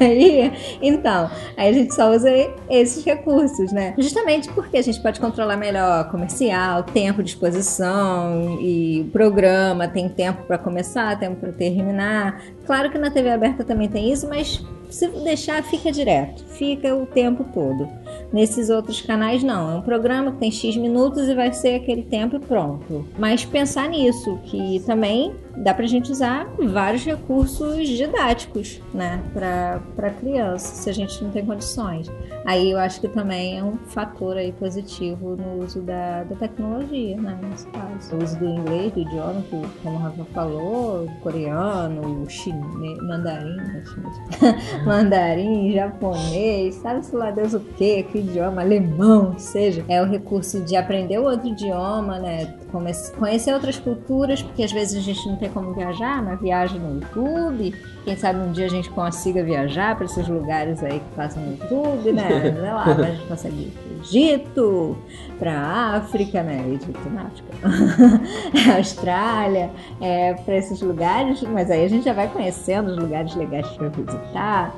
aí, 0.00 0.52
então, 0.82 1.30
aí 1.56 1.68
a 1.68 1.72
gente 1.72 1.94
só 1.94 2.10
usa 2.10 2.30
esses 2.68 3.04
recursos, 3.04 3.72
né? 3.72 3.94
Justamente 3.98 4.48
porque 4.50 4.78
a 4.78 4.82
gente 4.82 5.00
pode 5.00 5.20
controlar 5.30 5.56
melhor 5.56 6.10
comercial, 6.10 6.82
tempo 6.82 7.22
de 7.22 7.30
exposição 7.30 8.58
e 8.60 9.08
programa 9.12 9.86
tem 9.86 10.08
tempo 10.08 10.42
para 10.42 10.58
começar, 10.58 11.18
tempo 11.18 11.36
para 11.36 11.52
terminar. 11.52 12.42
Claro 12.66 12.90
que 12.90 12.98
na 12.98 13.10
TV 13.10 13.30
aberta 13.30 13.64
também 13.64 13.88
tem 13.88 14.12
isso, 14.12 14.28
mas 14.28 14.64
se 14.90 15.06
deixar 15.22 15.62
fica 15.62 15.92
direto, 15.92 16.44
fica 16.46 16.94
o 16.96 17.06
tempo 17.06 17.44
todo. 17.54 17.88
Nesses 18.32 18.70
outros 18.70 19.00
canais 19.00 19.42
não, 19.42 19.70
é 19.70 19.74
um 19.76 19.82
programa 19.82 20.32
que 20.32 20.38
tem 20.38 20.50
X 20.50 20.76
minutos 20.76 21.28
e 21.28 21.34
vai 21.34 21.52
ser 21.52 21.76
aquele 21.76 22.02
tempo 22.02 22.36
e 22.36 22.40
pronto. 22.40 23.06
Mas 23.16 23.44
pensar 23.44 23.88
nisso, 23.88 24.36
que 24.44 24.82
também 24.84 25.32
dá 25.60 25.74
pra 25.74 25.86
gente 25.86 26.10
usar 26.10 26.48
vários 26.58 27.04
recursos 27.04 27.86
didáticos, 27.88 28.80
né, 28.92 29.22
pra 29.34 30.10
criança, 30.18 30.74
se 30.74 30.90
a 30.90 30.92
gente 30.92 31.22
não 31.22 31.30
tem 31.30 31.44
condições. 31.44 32.10
Aí 32.46 32.70
eu 32.70 32.78
acho 32.78 33.00
que 33.00 33.08
também 33.08 33.58
é 33.58 33.62
um 33.62 33.76
fator 33.76 34.36
aí 34.36 34.52
positivo 34.52 35.36
no 35.36 35.62
uso 35.62 35.82
da, 35.82 36.24
da 36.24 36.36
tecnologia, 36.36 37.16
né, 37.16 37.38
nesse 37.42 37.66
caso. 37.68 38.16
O 38.16 38.22
uso 38.22 38.38
do 38.38 38.46
inglês, 38.46 38.92
do 38.92 39.00
idioma, 39.00 39.42
que, 39.42 39.62
como 39.82 39.96
o 39.96 39.98
Rafa 39.98 40.24
falou, 40.32 41.08
coreano, 41.22 42.28
chinês, 42.28 42.98
mandarim, 43.02 43.56
né, 43.56 43.82
chinês, 43.86 44.84
mandarim, 44.84 45.72
japonês, 45.72 46.76
sabe-se 46.76 47.14
lá 47.14 47.30
Deus 47.30 47.52
o 47.52 47.60
quê, 47.60 48.04
que 48.10 48.18
idioma, 48.18 48.62
alemão, 48.62 49.38
seja. 49.38 49.84
É 49.88 50.02
o 50.02 50.06
recurso 50.06 50.60
de 50.60 50.76
aprender 50.76 51.18
outro 51.18 51.48
idioma, 51.48 52.18
né, 52.18 52.46
conhecer 52.70 53.52
outras 53.52 53.78
culturas, 53.78 54.42
porque 54.42 54.62
às 54.62 54.72
vezes 54.72 54.96
a 54.96 55.00
gente 55.00 55.26
não 55.28 55.36
tem 55.36 55.50
como 55.50 55.72
viajar, 55.72 56.22
mas 56.22 56.40
viaja 56.40 56.78
no 56.78 57.00
YouTube. 57.00 57.74
Quem 58.04 58.16
sabe 58.16 58.40
um 58.40 58.52
dia 58.52 58.66
a 58.66 58.68
gente 58.68 58.88
consiga 58.90 59.42
viajar 59.42 59.96
para 59.96 60.06
esses 60.06 60.26
lugares 60.26 60.82
aí 60.82 61.00
que 61.00 61.14
passam 61.14 61.42
no 61.42 61.52
YouTube, 61.52 62.12
né? 62.12 62.28
Sei 62.40 62.70
lá, 62.70 62.84
a 62.84 63.10
gente 63.10 63.26
consegue 63.26 63.56
ir 63.56 63.70
para 63.70 63.90
Egito, 64.00 64.98
para 65.38 65.96
África, 65.96 66.42
né? 66.42 66.64
Egito 66.68 67.10
na 67.10 67.22
África, 67.22 68.76
Austrália, 68.78 69.70
é, 70.00 70.34
para 70.34 70.56
esses 70.56 70.80
lugares, 70.80 71.42
mas 71.42 71.70
aí 71.70 71.84
a 71.84 71.88
gente 71.88 72.04
já 72.04 72.12
vai 72.12 72.28
conhecendo 72.28 72.90
os 72.90 72.96
lugares 72.96 73.34
legais 73.34 73.66
para 73.68 73.88
visitar. 73.88 74.74